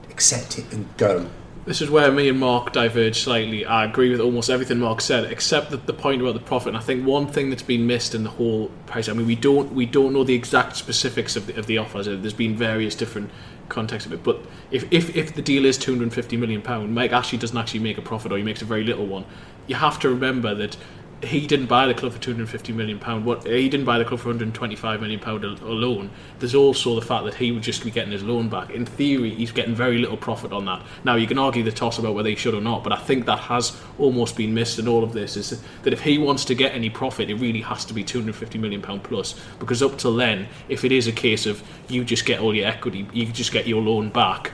[0.09, 1.29] Accept it and go.
[1.63, 3.65] This is where me and Mark diverge slightly.
[3.65, 6.69] I agree with almost everything Mark said, except that the point about the profit.
[6.69, 9.07] And I think one thing that's been missed in the whole price.
[9.07, 12.07] I mean, we don't we don't know the exact specifics of the, of the offers.
[12.07, 13.29] There's been various different
[13.69, 14.23] contexts of it.
[14.23, 17.97] But if, if, if the deal is 250 million pound, Mike Ashley doesn't actually make
[17.97, 19.25] a profit, or he makes a very little one.
[19.67, 20.77] You have to remember that
[21.23, 23.25] he didn't buy the club for 250 million pound.
[23.25, 26.09] What he didn't buy the club for 125 million pound alone.
[26.39, 28.71] There's also the fact that he would just be getting his loan back.
[28.71, 30.83] In theory, he's getting very little profit on that.
[31.03, 33.25] Now you can argue the toss about whether he should or not, but I think
[33.25, 35.37] that has almost been missed in all of this.
[35.37, 38.57] Is that if he wants to get any profit, it really has to be 250
[38.57, 39.39] million pound plus.
[39.59, 42.67] Because up till then, if it is a case of you just get all your
[42.67, 44.51] equity, you just get your loan back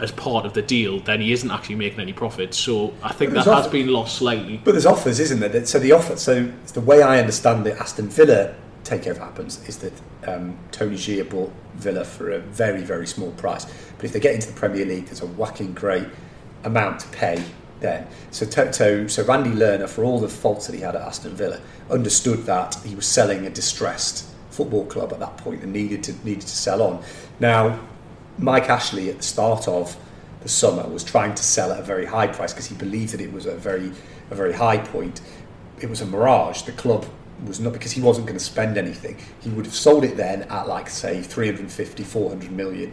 [0.00, 2.54] as part of the deal, then he isn't actually making any profit.
[2.54, 4.58] So I think that has been lost slightly.
[4.58, 5.66] But there's offers, isn't there?
[5.66, 9.92] So the offer, so the way I understand the Aston Villa takeover happens is that
[10.26, 13.66] um, Tony Xia bought Villa for a very very small price.
[13.96, 16.06] But if they get into the Premier League, there's a whacking great
[16.64, 17.42] amount to pay.
[17.80, 21.34] Then, so so so Randy Lerner, for all the faults that he had at Aston
[21.34, 26.04] Villa, understood that he was selling a distressed football club at that point and needed
[26.04, 27.02] to needed to sell on.
[27.38, 27.80] Now
[28.40, 29.96] Mike Ashley at the start of
[30.42, 33.20] the summer was trying to sell at a very high price because he believed that
[33.20, 33.92] it was a very
[34.30, 35.20] a very high point.
[35.80, 36.62] It was a mirage.
[36.62, 37.06] The club
[37.46, 39.18] was not because he wasn't going to spend anything.
[39.40, 42.92] He would have sold it then at like say 350 400 million.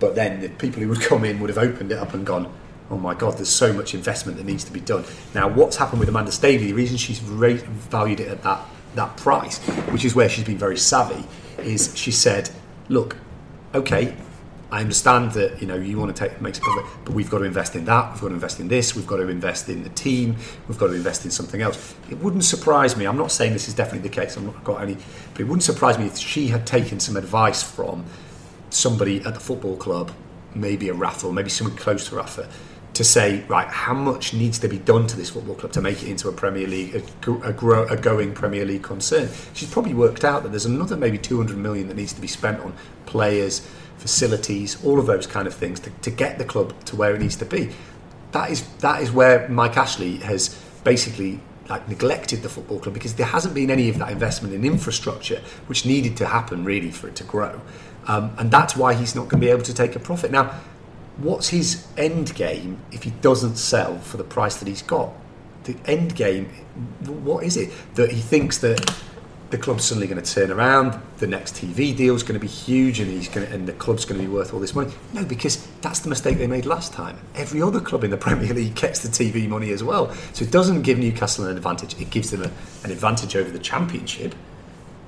[0.00, 2.52] But then the people who would come in would have opened it up and gone,
[2.90, 5.04] oh my god, there's so much investment that needs to be done.
[5.34, 6.68] Now, what's happened with Amanda Staveley?
[6.68, 8.60] The reason she's rate, valued it at that
[8.96, 9.58] that price,
[9.92, 11.24] which is where she's been very savvy,
[11.58, 12.50] is she said,
[12.88, 13.16] look,
[13.72, 14.16] okay,
[14.72, 17.38] I understand that you know you want to take make some profit, but we've got
[17.38, 18.12] to invest in that.
[18.12, 18.94] We've got to invest in this.
[18.94, 20.36] We've got to invest in the team.
[20.68, 21.94] We've got to invest in something else.
[22.08, 23.06] It wouldn't surprise me.
[23.06, 24.36] I'm not saying this is definitely the case.
[24.36, 24.96] I'm not got any,
[25.32, 28.04] but it wouldn't surprise me if she had taken some advice from
[28.70, 30.12] somebody at the football club,
[30.54, 32.48] maybe a Rafa, maybe someone close to Rafa,
[33.00, 36.02] to say right how much needs to be done to this football club to make
[36.02, 39.26] it into a Premier League, a, a, grow, a going Premier League concern.
[39.54, 42.60] She's probably worked out that there's another maybe 200 million that needs to be spent
[42.60, 42.74] on
[43.06, 47.14] players facilities, all of those kind of things to, to get the club to where
[47.14, 47.70] it needs to be.
[48.32, 51.40] That is that is where Mike Ashley has basically
[51.70, 55.40] like neglected the football club because there hasn't been any of that investment in infrastructure
[55.68, 57.62] which needed to happen really for it to grow,
[58.08, 60.60] um, and that's why he's not going to be able to take a profit now.
[61.20, 65.12] What's his end game if he doesn't sell for the price that he's got?
[65.64, 66.46] The end game,
[67.06, 68.80] what is it that he thinks that
[69.50, 71.00] the club's suddenly going to turn around.
[71.18, 73.72] The next TV deal is going to be huge, and he's going to, and the
[73.72, 74.92] club's going to be worth all this money.
[75.12, 77.18] No, because that's the mistake they made last time.
[77.34, 80.50] Every other club in the Premier League gets the TV money as well, so it
[80.50, 82.00] doesn't give Newcastle an advantage.
[82.00, 82.50] It gives them a,
[82.84, 84.34] an advantage over the Championship,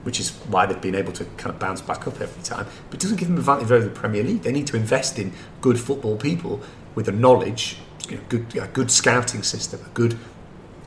[0.02, 2.66] which is why they've been able to kind of bounce back up every time.
[2.90, 4.42] But it doesn't give them an advantage over the Premier League.
[4.42, 6.60] They need to invest in good football people
[6.94, 7.78] with the knowledge,
[8.08, 10.18] you know, good a good scouting system, a good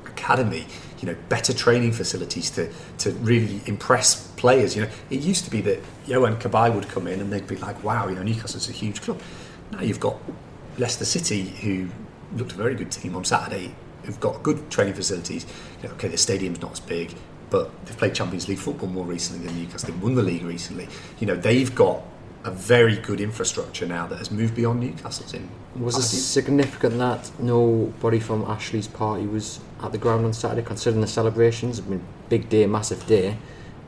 [0.06, 0.66] academy
[1.06, 4.76] you know better training facilities to to really impress players.
[4.76, 7.58] You know, it used to be that Yohan Cabaye would come in and they'd be
[7.58, 9.22] like, "Wow, you know, Newcastle's a huge club."
[9.72, 10.18] Now you've got
[10.78, 11.90] Leicester City, who
[12.36, 15.46] looked a very good team on Saturday, who've got good training facilities.
[15.82, 17.14] You know, okay, the stadium's not as big,
[17.50, 19.92] but they've played Champions League football more recently than Newcastle.
[19.92, 20.88] They've won the league recently.
[21.20, 22.02] You know, they've got
[22.44, 25.50] a very good infrastructure now that has moved beyond Newcastle's in.
[25.76, 31.02] Was it significant that nobody from Ashley's party was at the ground on Saturday, considering
[31.02, 31.80] the celebrations?
[31.80, 33.38] I mean, big day, massive day.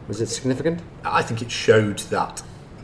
[0.07, 0.81] Was it significant?
[1.03, 2.41] I think it showed that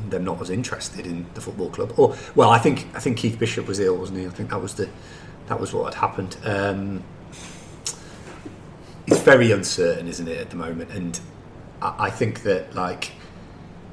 [0.09, 1.93] they're not as interested in the football club.
[1.97, 4.25] Or, well, I think I think Keith Bishop was ill, wasn't he?
[4.25, 4.89] I think that was the
[5.47, 6.37] that was what had happened.
[6.43, 7.03] Um,
[9.23, 10.91] very uncertain, isn't it, at the moment?
[10.91, 11.19] And
[11.81, 13.11] I, think that like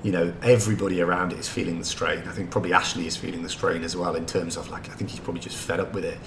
[0.03, 2.20] you know, everybody around it is feeling the strain.
[2.26, 4.95] I think probably Ashley is feeling the strain as well in terms of like, I
[4.95, 6.18] think he's probably just fed up with it.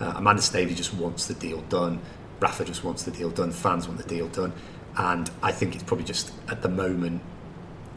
[0.00, 2.00] Uh, Amanda Staveley just wants the deal done.
[2.40, 3.50] Rafa just wants the deal done.
[3.50, 4.52] Fans want the deal done.
[4.96, 7.22] And I think it's probably just at the moment,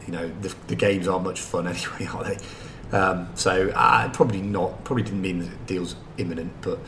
[0.06, 2.96] you know, the, the games aren't much fun anyway, are they?
[2.96, 6.78] Um, so uh, probably not, probably didn't mean the deal's imminent, but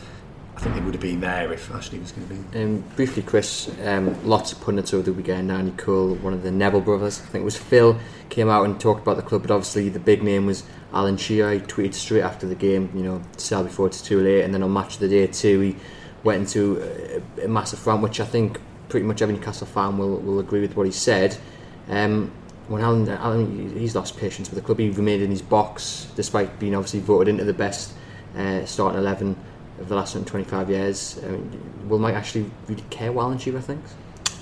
[0.59, 2.61] I think they would have been there if Ashley was going to be.
[2.61, 5.52] Um, briefly, Chris, um, lots of pundits over the weekend.
[5.52, 7.96] Andy Cole, one of the Neville brothers, I think it was Phil,
[8.28, 11.52] came out and talked about the club, but obviously the big name was Alan Shearer.
[11.52, 14.42] He tweeted straight after the game, you know, sell before it's too late.
[14.42, 15.76] And then on match of the day, too, he
[16.24, 20.16] went into a, a massive rant, which I think pretty much every Newcastle fan will,
[20.16, 21.36] will agree with what he said.
[21.88, 22.32] Um,
[22.66, 24.80] when Alan, Alan, he's lost patience with the club.
[24.80, 27.92] He remained in his box despite being obviously voted into the best
[28.36, 29.36] uh, starting 11
[29.81, 31.18] of the last 25 years.
[31.24, 33.95] I mean, will Mike actually really care what Alan Shearer thinks?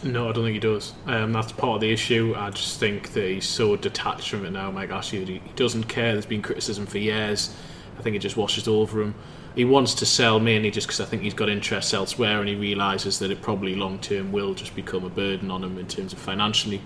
[0.02, 0.92] No, I don't think he does.
[1.06, 2.34] Um, that's part of the issue.
[2.36, 5.84] I just think that he's so detached from it now, Mike Ashley, he, he doesn't
[5.84, 6.12] care.
[6.12, 7.54] There's been criticism for years.
[7.98, 9.14] I think it just washes over him.
[9.54, 12.54] He wants to sell mainly just because I think he's got interests elsewhere and he
[12.54, 16.12] realises that it probably long term will just become a burden on him in terms
[16.12, 16.82] of financially.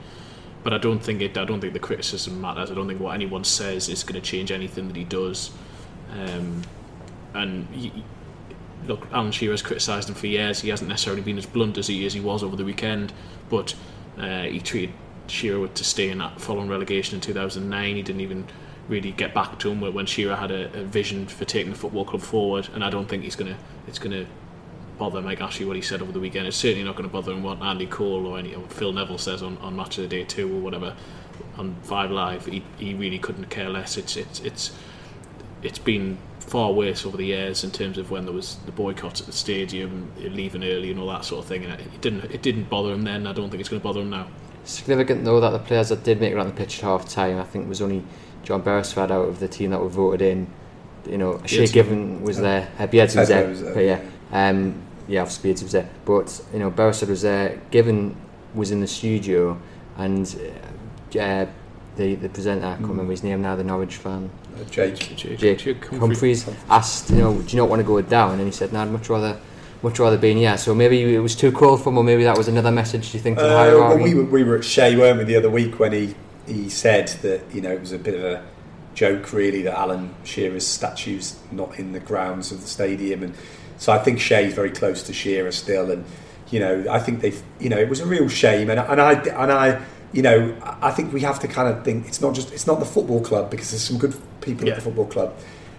[0.63, 1.37] But I don't think it.
[1.37, 2.71] I don't think the criticism matters.
[2.71, 5.51] I don't think what anyone says is going to change anything that he does.
[6.13, 6.63] Um,
[7.35, 8.05] and he,
[8.87, 10.61] look, Alan Shearer has criticised him for years.
[10.61, 13.13] He hasn't necessarily been as blunt as he as he was over the weekend,
[13.49, 13.75] but
[14.19, 14.95] uh, he treated
[15.27, 17.97] Shearer to stay in that following relegation in 2009.
[17.97, 18.47] He didn't even
[18.89, 22.05] really get back to him when Shearer had a, a vision for taking the football
[22.05, 23.57] club forward, and I don't think he's gonna
[23.87, 24.27] it's gonna
[25.01, 26.47] bother Mike Ashley what he said over the weekend.
[26.47, 29.17] It's certainly not going to bother him what Andy Cole or any or Phil Neville
[29.17, 30.95] says on, on Match of the Day two or whatever
[31.57, 32.47] on Five Live.
[32.47, 33.97] He, he really couldn't care less.
[33.97, 34.73] It's it's it's
[35.63, 39.21] it's been far worse over the years in terms of when there was the boycott
[39.21, 41.65] at the stadium, leaving early, and all that sort of thing.
[41.65, 43.27] And it didn't it didn't bother him then.
[43.27, 44.27] I don't think it's going to bother him now.
[44.65, 47.39] Significant though that the players that did make it on the pitch at half time,
[47.39, 48.03] I think, was only
[48.43, 50.47] John Beresford out of the team that were voted in.
[51.09, 54.83] You know, Shay Given was there, uh, Beardsy was there, was there, but yeah, um,
[55.09, 55.89] yeah, obviously Beardsy was there.
[56.05, 57.61] But you know, Beresford was there.
[57.71, 58.17] Given
[58.55, 59.59] was in the studio,
[59.97, 60.27] and
[61.19, 61.47] uh,
[61.97, 62.89] the the presenter, I can't mm.
[62.91, 64.31] remember his name now, the Norwich fan.
[64.55, 65.17] Uh, Jake.
[65.17, 68.39] Jake, Jake, Jake Humphreys asked, you know, do you not want to go with down?
[68.39, 69.39] And he said, no, I'd much rather
[69.83, 70.57] much rather be in yeah.
[70.57, 73.11] So maybe it was too cold for him, or maybe that was another message.
[73.11, 75.25] Do you think to the uh, Well, we were, we were at Shea, weren't we,
[75.25, 76.15] the other week when he
[76.47, 78.45] he said that you know it was a bit of a
[78.95, 83.35] joke really that Alan Shearer's statue's not in the grounds of the stadium, and
[83.79, 86.05] so I think Shea's very close to Shearer still, and
[86.51, 89.13] you know I think they've you know it was a real shame, and, and I
[89.13, 89.83] and I
[90.13, 92.81] you know I think we have to kind of think it's not just it's not
[92.81, 94.73] the football club because there's some good people yeah.
[94.73, 95.35] at the football club.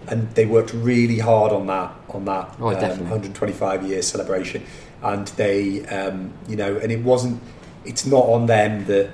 [0.08, 4.66] And they worked really hard on that on that oh, um, 125 year celebration,
[5.04, 7.42] and they, um, you know, and it wasn't.
[7.86, 9.12] It's not on them that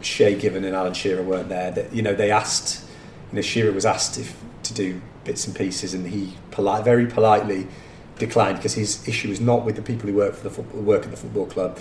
[0.00, 1.70] Shay Given and Alan Shearer weren't there.
[1.70, 2.82] That you know they asked,
[3.30, 7.06] you know Shearer was asked if to do bits and pieces, and he polite, very
[7.06, 7.68] politely
[8.20, 11.04] declined because his issue is not with the people who work for the football, work
[11.04, 11.78] at the football club.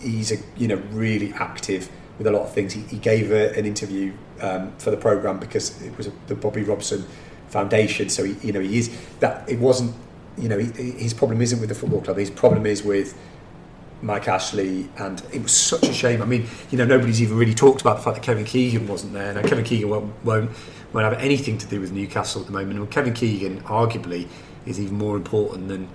[0.00, 1.88] He's a you know really active
[2.18, 2.72] with a lot of things.
[2.72, 6.34] He, he gave a, an interview um, for the program because it was a, the
[6.34, 7.06] Bobby Robson
[7.48, 8.08] Foundation.
[8.08, 9.94] So he, you know he is that it wasn't
[10.36, 12.16] you know he, his problem isn't with the football club.
[12.16, 13.16] His problem is with
[14.02, 16.20] Mike Ashley, and it was such a shame.
[16.22, 19.12] I mean, you know, nobody's even really talked about the fact that Kevin Keegan wasn't
[19.12, 19.32] there.
[19.32, 20.50] Now, Kevin Keegan won't, won't,
[20.92, 22.80] won't have anything to do with Newcastle at the moment.
[22.80, 24.26] And Kevin Keegan, arguably,
[24.66, 25.88] is even more important than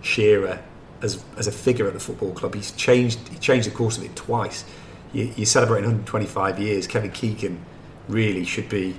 [0.00, 0.62] Shearer
[1.02, 2.54] as, as a figure at the football club.
[2.54, 4.64] He's changed he changed the course of it twice.
[5.12, 6.86] You, you're celebrating 125 years.
[6.86, 7.64] Kevin Keegan
[8.08, 8.98] really should be,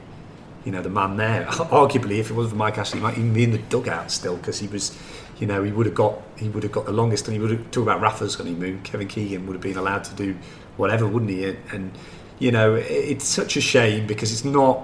[0.66, 1.46] you know, the man there.
[1.48, 4.38] Arguably, if it wasn't for Mike Ashley, he might even be in the dugout still
[4.38, 4.98] because he was
[5.40, 7.52] you know, he would have got he would have got the longest, and he would
[7.52, 8.82] have talk about Rafa's honeymoon.
[8.84, 10.36] Kevin Keegan would have been allowed to do
[10.78, 11.46] whatever, wouldn't he?
[11.46, 11.92] And, and
[12.40, 14.82] you know, it's such a shame because it's not,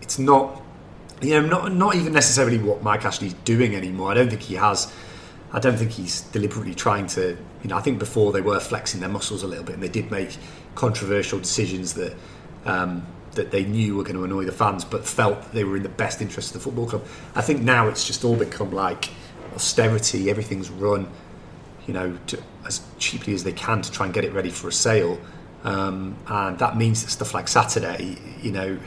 [0.00, 0.61] it's not,
[1.22, 4.10] you know, not not even necessarily what Mike Ashley's doing anymore.
[4.10, 4.92] I don't think he has.
[5.52, 7.36] I don't think he's deliberately trying to.
[7.62, 9.88] You know, I think before they were flexing their muscles a little bit, and they
[9.88, 10.36] did make
[10.74, 12.14] controversial decisions that.
[12.64, 15.82] Um, that they knew were going to annoy the fans, but felt they were in
[15.82, 17.02] the best interest of the football club.
[17.34, 19.08] I think now it's just all become like
[19.54, 21.08] austerity, everything's run,
[21.86, 24.68] you know, to, as cheaply as they can to try and get it ready for
[24.68, 25.18] a sale.
[25.64, 28.78] Um, and that means that stuff like Saturday, you know,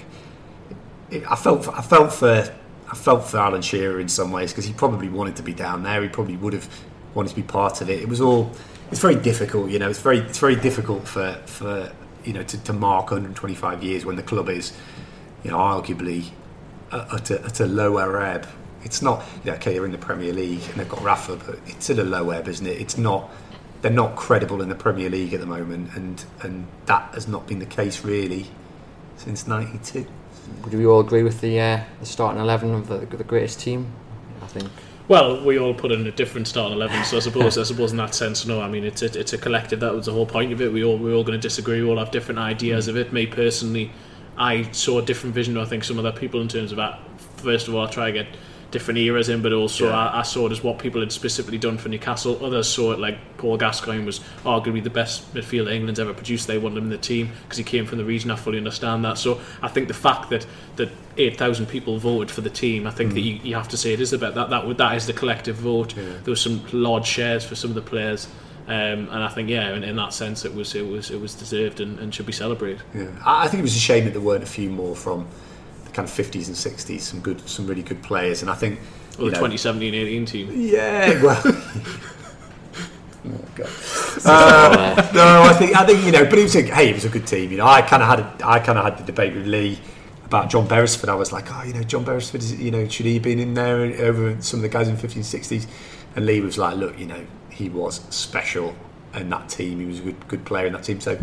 [1.12, 2.54] it, I felt I felt for
[2.92, 5.84] I felt for Alan Shearer in some ways because he probably wanted to be down
[5.84, 6.02] there.
[6.02, 6.68] He probably would have
[7.14, 8.02] wanted to be part of it.
[8.02, 8.52] It was all
[8.92, 9.90] it's very difficult, you know.
[9.90, 11.92] It's very it's very difficult for for
[12.24, 14.74] you know to, to mark 125 years when the club is,
[15.44, 16.30] you know, arguably
[16.92, 18.48] at a, at a lower ebb
[18.86, 19.74] it's not yeah, okay.
[19.74, 22.48] They're in the Premier League and they've got Rafa, but it's at a low ebb,
[22.48, 22.80] isn't it?
[22.80, 23.30] It's not.
[23.82, 27.48] They're not credible in the Premier League at the moment, and and that has not
[27.48, 28.46] been the case really
[29.18, 30.06] since '92.
[30.64, 33.92] Would we all agree with the uh, the starting eleven of the, the greatest team?
[34.42, 34.70] I think.
[35.08, 37.98] Well, we all put in a different starting eleven, so I suppose I suppose in
[37.98, 38.62] that sense, no.
[38.62, 39.80] I mean, it's a, it's a collective.
[39.80, 40.74] That was the whole point of it.
[40.74, 41.82] We all we're all going to disagree.
[41.82, 43.14] We all have different ideas of it.
[43.14, 43.92] Me personally,
[44.38, 45.58] I saw a different vision.
[45.58, 47.00] I think some other people in terms of that.
[47.38, 48.28] First of all, I try to get
[48.72, 49.98] different eras in, but also Yeah.
[49.98, 52.44] I, I saw it as what people had specifically done for Newcastle.
[52.44, 56.48] Others saw it like Paul Gascoigne was arguably the best midfielder England's ever produced.
[56.48, 58.32] They wanted him in the team because he came from the region.
[58.32, 59.18] I fully understand that.
[59.18, 60.46] So I think the fact that
[60.76, 63.78] that eight thousand people voted for the team, I think that you, you have to
[63.78, 64.50] say it is about that.
[64.50, 65.94] That that is the collective vote.
[65.96, 68.28] There was some large shares for some of the players.
[68.68, 71.36] Um, and I think, yeah, in, in that sense, it was it was it was
[71.36, 72.82] deserved and, and should be celebrated.
[72.96, 73.12] Yeah.
[73.24, 75.28] I think it was a shame that there weren't a few more from
[75.96, 78.42] kind of 50s and 60s, some good, some really good players.
[78.42, 78.80] And I think,
[79.18, 80.52] you the know, 2017-18 team.
[80.54, 81.42] Yeah, well.
[81.46, 81.56] oh
[83.56, 83.70] God.
[84.26, 87.06] Uh, no, I think I think you know, but it was a hey, it was
[87.06, 87.52] a good team.
[87.52, 89.80] You know, I kind of had a, I kind of had the debate with Lee
[90.26, 91.10] about John Beresford.
[91.10, 93.40] I was like, oh, you know, John Beresford, is, you know, should he have been
[93.40, 95.68] in there over some of the guys in 50s, 60s?
[96.16, 98.76] And Lee was like, look, you know, he was special
[99.22, 99.80] in that team.
[99.80, 101.00] He was a good good player in that team.
[101.00, 101.18] So,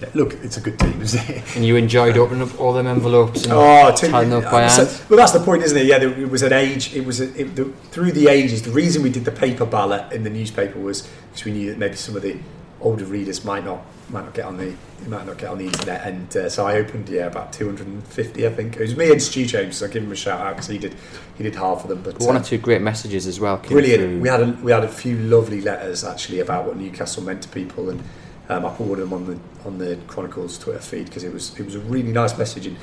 [0.00, 1.56] yeah, look, it's a good team, isn't it?
[1.56, 4.68] And you enjoyed opening up all them envelopes and Oh, to, tying them up by
[4.68, 5.00] so- hand.
[5.10, 5.86] well, that's the point, isn't it?
[5.86, 6.94] Yeah, there, it was an age.
[6.94, 8.62] It was a, it, the, through the ages.
[8.62, 11.78] The reason we did the paper ballot in the newspaper was because we knew that
[11.78, 12.38] maybe some of the
[12.80, 14.74] older readers might not might not get on the
[15.08, 16.06] might not get on the internet.
[16.06, 18.76] And uh, so I opened, yeah, about 250, I think.
[18.76, 19.76] It was me and Stu James.
[19.76, 20.94] So I give him a shout out because he did
[21.36, 22.02] he did half of them.
[22.02, 23.58] But One uh, or two great messages as well.
[23.58, 24.02] Brilliant.
[24.02, 24.20] through.
[24.20, 27.48] We had a, we had a few lovely letters actually about what Newcastle meant to
[27.48, 28.02] people, and
[28.48, 31.64] um, I put them on the on the Chronicles Twitter feed because it was it
[31.64, 32.76] was a really nice message, and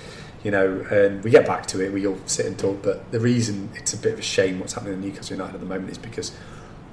[0.43, 1.93] you know, and we get back to it.
[1.93, 4.73] We all sit and talk, but the reason it's a bit of a shame what's
[4.73, 6.35] happening in Newcastle United at the moment is because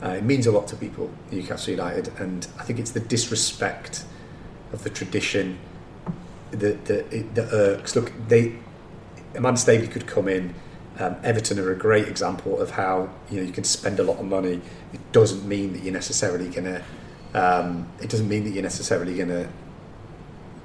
[0.03, 4.05] uh, it means a lot to people, Newcastle United, and I think it's the disrespect
[4.73, 5.59] of the tradition
[6.53, 7.95] that that that irks.
[7.95, 8.57] Look, they
[9.35, 10.55] Amanda Staveley could come in.
[10.99, 14.19] Um, Everton are a great example of how you know you can spend a lot
[14.19, 14.61] of money.
[14.93, 16.83] It doesn't mean that you're necessarily gonna.
[17.33, 19.49] Um, it doesn't mean that you're necessarily gonna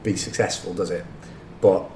[0.02, 1.06] be successful, does it?
[1.62, 1.90] But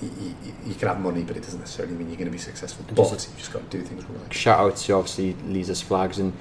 [0.00, 0.10] you,
[0.42, 2.84] you, you can have money, but it doesn't necessarily mean you're going to be successful.
[2.88, 4.34] But does you just got to do things right.
[4.34, 6.32] shout out to obviously Lisa's flags and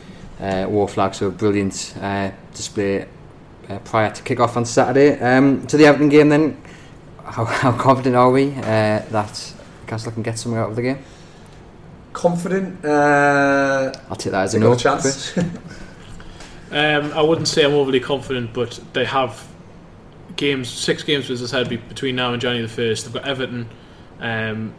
[0.42, 3.08] uh, Wor Flags so a brilliant uh, display
[3.70, 5.20] uh, prior to kick off on Saturday.
[5.20, 6.62] Um, to the Everton game then,
[7.24, 9.54] how, how confident are we uh, that
[9.88, 11.00] Castle can get something out of the game?
[12.14, 12.84] Confident.
[12.84, 14.76] Uh, I'll take that as a no.
[14.76, 15.38] chance.
[16.72, 19.46] Um, I wouldn't say I'm overly confident, but they have
[20.38, 23.04] games, six games, as I said, between now and January the first.
[23.04, 23.70] They've got Everton.
[24.22, 24.74] Um,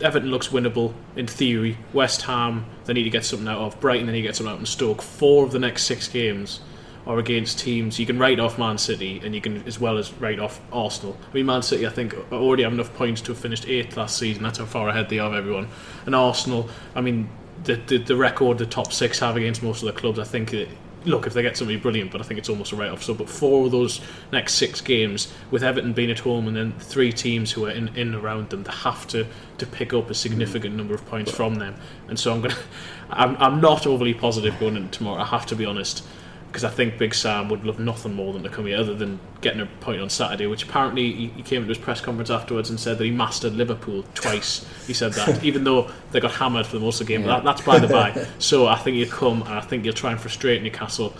[0.00, 1.76] Everton looks winnable in theory.
[1.92, 3.78] West Ham, they need to get something out of.
[3.80, 4.66] Brighton, they need to get something out of.
[4.66, 5.02] Stoke.
[5.02, 6.60] Four of the next six games
[7.06, 10.10] are against teams you can write off Man City, and you can as well as
[10.14, 11.14] write off Arsenal.
[11.30, 14.16] I mean, Man City, I think, already have enough points to have finished eighth last
[14.16, 14.42] season.
[14.42, 15.68] That's how far ahead they are of everyone.
[16.06, 17.28] And Arsenal, I mean,
[17.64, 20.54] the, the, the record the top six have against most of the clubs, I think.
[20.54, 20.70] It,
[21.08, 23.02] look, if they get somebody brilliant, but I think it's almost a write off.
[23.02, 24.00] So, but four of those
[24.32, 27.88] next six games, with Everton being at home and then three teams who are in,
[27.96, 29.26] in around them, they have to,
[29.58, 31.74] to pick up a significant number of points from them.
[32.08, 32.56] And so I'm gonna,
[33.10, 35.20] I'm, I'm not overly positive going into tomorrow.
[35.20, 36.04] I have to be honest.
[36.48, 39.20] Because I think Big Sam would love nothing more than to come here, other than
[39.42, 40.46] getting a point on Saturday.
[40.46, 43.54] Which apparently he, he came into his press conference afterwards and said that he mastered
[43.54, 44.66] Liverpool twice.
[44.86, 47.22] He said that, even though they got hammered for the most of the game.
[47.24, 48.26] But that, that's by the by.
[48.38, 51.14] So I think he'll come, and I think he'll try and frustrate Newcastle.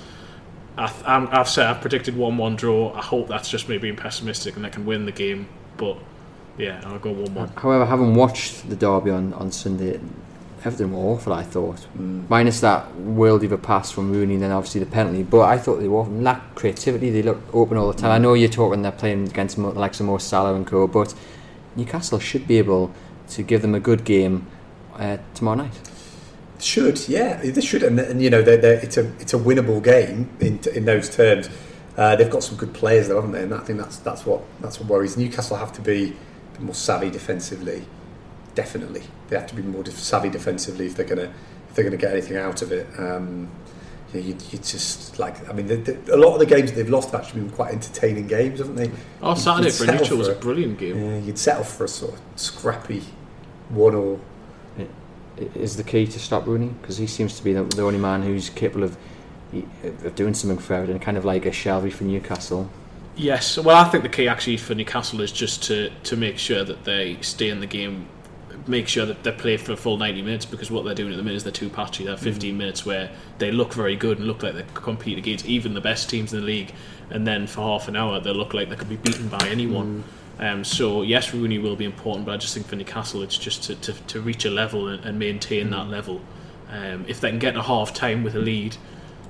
[0.79, 2.93] I th- I'm, I've said I've predicted one-one draw.
[2.95, 5.49] I hope that's just me being pessimistic and they can win the game.
[5.77, 5.99] But
[6.57, 7.49] yeah, I'll go one-one.
[7.57, 10.01] However, having watched the derby on, on Sunday,
[10.65, 11.87] Everton were awful, I thought.
[11.97, 15.23] Minus that world of a pass from Rooney and then obviously the penalty.
[15.23, 16.13] But I thought they were awful.
[16.15, 17.11] lacked creativity.
[17.11, 18.11] They looked open all the time.
[18.11, 21.15] I know you're talking they're playing against mo- like some more Salah and co, but
[21.77, 22.93] Newcastle should be able
[23.31, 24.47] to give them a good game
[24.97, 25.81] uh, tomorrow night.
[26.61, 29.81] Should yeah, they should, and, and you know they're, they're, it's a it's a winnable
[29.83, 31.49] game in in those terms.
[31.97, 33.43] Uh, they've got some good players though, haven't they?
[33.43, 35.17] And I think that's that's what that's what worries.
[35.17, 36.17] Newcastle have to be
[36.59, 37.85] more savvy defensively.
[38.59, 41.33] Definitely, they have to be more savvy defensively if they're gonna
[41.69, 42.89] if they're gonna get anything out of it.
[42.99, 43.49] Um,
[44.13, 46.77] you, you, you just like I mean, the, the, a lot of the games that
[46.77, 48.91] they've lost have actually been quite entertaining games, haven't they?
[49.23, 50.99] Oh, Saturday for neutral was a brilliant game.
[50.99, 53.05] Yeah, you'd settle for a sort of scrappy
[53.69, 54.19] one or
[55.55, 56.75] Is the key to stop Rooney?
[56.81, 58.97] Because he seems to be the, the only man who's capable of,
[59.85, 62.69] of doing something for Everton, kind of like a Shelvey for Newcastle.
[63.17, 66.65] Yes, well, I think the key actually for Newcastle is just to, to make sure
[66.65, 68.09] that they stay in the game,
[68.67, 71.17] make sure that they play for a full 90 minutes because what they're doing at
[71.17, 72.05] the minute is they're too patchy.
[72.05, 75.75] They're 15 minutes where they look very good and look like they compete against even
[75.75, 76.73] the best teams in the league,
[77.11, 80.05] and then for half an hour they look like they could be beaten by anyone.
[80.39, 83.65] Um, so yes, Rooney will be important, but I just think for Newcastle it's just
[83.65, 86.21] to, to, to reach a level and, and maintain that level.
[86.71, 88.77] Um, if they can get a half time with a lead,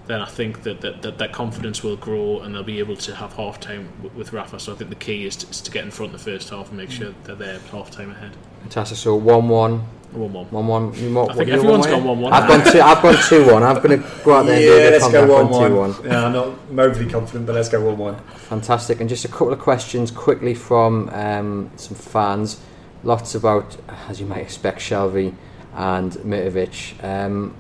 [0.09, 3.15] then I think that that, that that confidence will grow and they'll be able to
[3.15, 4.59] have half time w- with Rafa.
[4.59, 6.51] So I think the key is to, is to get in front in the first
[6.51, 8.33] half and make sure they're there half time ahead.
[8.63, 8.99] Fantastic.
[8.99, 9.79] So 1 1,
[10.13, 10.47] One one.
[10.47, 10.95] One one.
[10.95, 12.33] You want, I think you everyone's one gone one-one.
[12.33, 12.81] I've gone two.
[12.81, 13.63] I've gone two one.
[13.63, 14.57] I'm going to go out there.
[14.57, 15.93] and do a Yeah, let's go comeback one one.
[15.95, 16.11] two one.
[16.11, 16.33] Yeah, I'm
[16.77, 18.17] not overly confident, but let's go one one.
[18.49, 19.01] Fantastic.
[19.01, 22.61] And just a couple of questions quickly from um, some fans.
[23.05, 23.77] Lots about,
[24.09, 25.35] as you might expect, Shelvey
[25.75, 27.05] and Mitrovic.
[27.05, 27.55] Um,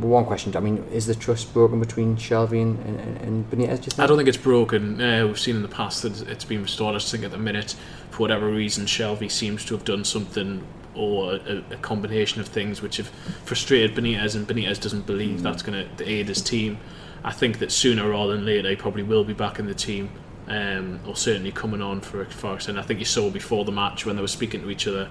[0.00, 0.54] one question.
[0.56, 3.96] I mean, is the trust broken between Shelvey and, and, and Benitez?
[3.96, 4.02] Do?
[4.02, 5.00] I don't think it's broken.
[5.00, 6.94] Uh, we've seen in the past that it's been restored.
[6.94, 7.74] I just think at the minute,
[8.10, 12.80] for whatever reason, Shelvey seems to have done something or a, a combination of things
[12.80, 13.08] which have
[13.44, 16.78] frustrated Benitez, and Benitez doesn't believe that's going to aid his team.
[17.22, 20.10] I think that sooner rather than later, he probably will be back in the team,
[20.48, 22.68] um, or certainly coming on for Forest.
[22.68, 25.08] And I think you saw before the match when they were speaking to each other,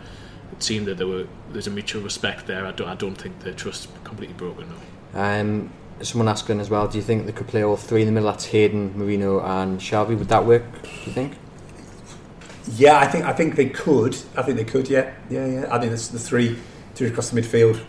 [0.57, 2.65] it seemed that there were there's a mutual respect there.
[2.65, 4.67] I don't, I don't think the trust completely broken.
[5.13, 5.19] No.
[5.21, 8.11] Um, someone asking as well, do you think they could play all three in the
[8.11, 8.29] middle?
[8.29, 10.17] That's Hayden, Merino, and Shelvey.
[10.17, 10.63] Would that work?
[10.83, 11.33] Do you think?
[12.75, 14.17] Yeah, I think I think they could.
[14.35, 14.89] I think they could.
[14.89, 15.67] Yeah, yeah, yeah.
[15.75, 16.57] I think it's the three,
[16.95, 17.79] three across the midfield.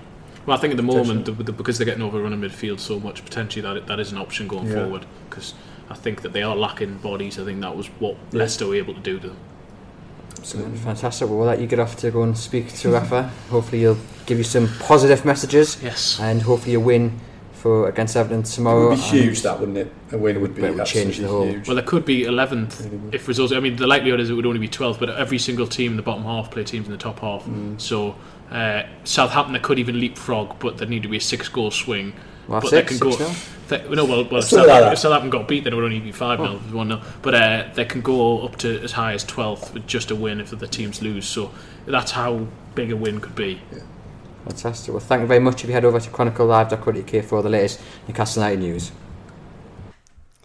[0.44, 3.00] Well, I think at the moment, the, the, because they're getting overrun in midfield so
[3.00, 4.74] much, potentially that that is an option going Yeah.
[4.74, 5.06] forward.
[5.28, 5.54] Because
[5.90, 7.38] I think that they are lacking bodies.
[7.38, 8.40] I think that was what Yeah.
[8.40, 9.36] Leicester were able to do to them.
[10.46, 10.78] Absolutely.
[10.78, 11.28] Fantastic.
[11.28, 13.24] Well, we'll let you get off to go and speak to Rafa.
[13.50, 16.20] hopefully, he'll give you some positive messages, Yes.
[16.20, 17.18] and hopefully, a win
[17.52, 18.92] for against Everton tomorrow.
[18.92, 19.10] It tomorrow.
[19.10, 19.92] would be huge, that wouldn't it?
[20.12, 21.66] A win would be But it would change the whole- huge.
[21.66, 23.52] Well, it could be 11th if results.
[23.52, 25.96] I mean, the likelihood is it would only be 12th, but every single team in
[25.96, 27.44] the bottom half play teams in the top half.
[27.44, 27.80] Mm.
[27.80, 28.14] So
[28.52, 32.12] uh, Southampton could even leapfrog, but there need to be a six-goal swing.
[32.48, 33.24] Well, but six, they can six go.
[33.26, 33.36] nil?
[33.68, 34.92] Th- no, well, well if, Something like Southampton, that.
[34.92, 36.76] if Southampton got beat, then it would only be five 0 Oh.
[36.76, 40.10] one 0 But uh, they can go up to as high as 12th with just
[40.10, 41.26] a win if the teams lose.
[41.26, 41.50] So
[41.86, 43.60] that's how big a win could be.
[44.44, 44.92] Fantastic.
[44.94, 45.62] Well, thank you very much.
[45.64, 48.92] If you head over to chroniclelive.co.uk for all the latest Newcastle United news.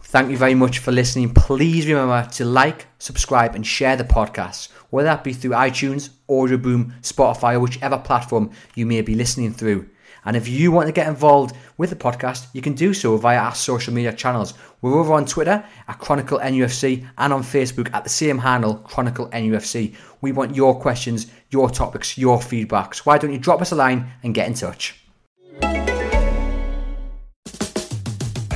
[0.03, 1.33] Thank you very much for listening.
[1.33, 6.99] Please remember to like, subscribe, and share the podcast, whether that be through iTunes, Audioboom,
[7.01, 9.87] Spotify, or whichever platform you may be listening through.
[10.25, 13.39] And if you want to get involved with the podcast, you can do so via
[13.39, 14.53] our social media channels.
[14.81, 19.27] We're over on Twitter at Chronicle NUFC and on Facebook at the same handle, Chronicle
[19.29, 19.95] NUFC.
[20.21, 22.99] We want your questions, your topics, your feedbacks.
[22.99, 25.00] Why don't you drop us a line and get in touch?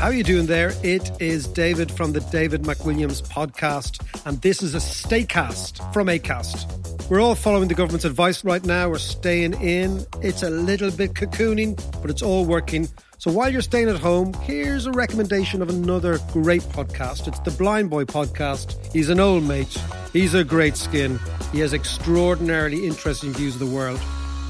[0.05, 0.71] How are you doing there?
[0.83, 7.09] It is David from the David McWilliams podcast, and this is a Staycast from Acast.
[7.09, 8.87] We're all following the government's advice right now.
[8.87, 10.05] We're staying in.
[10.21, 12.87] It's a little bit cocooning, but it's all working.
[13.17, 17.27] So while you're staying at home, here's a recommendation of another great podcast.
[17.27, 18.75] It's the Blind Boy podcast.
[18.93, 19.75] He's an old mate.
[20.13, 21.19] He's a great skin.
[21.51, 23.99] He has extraordinarily interesting views of the world.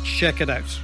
[0.04, 0.82] Check it out.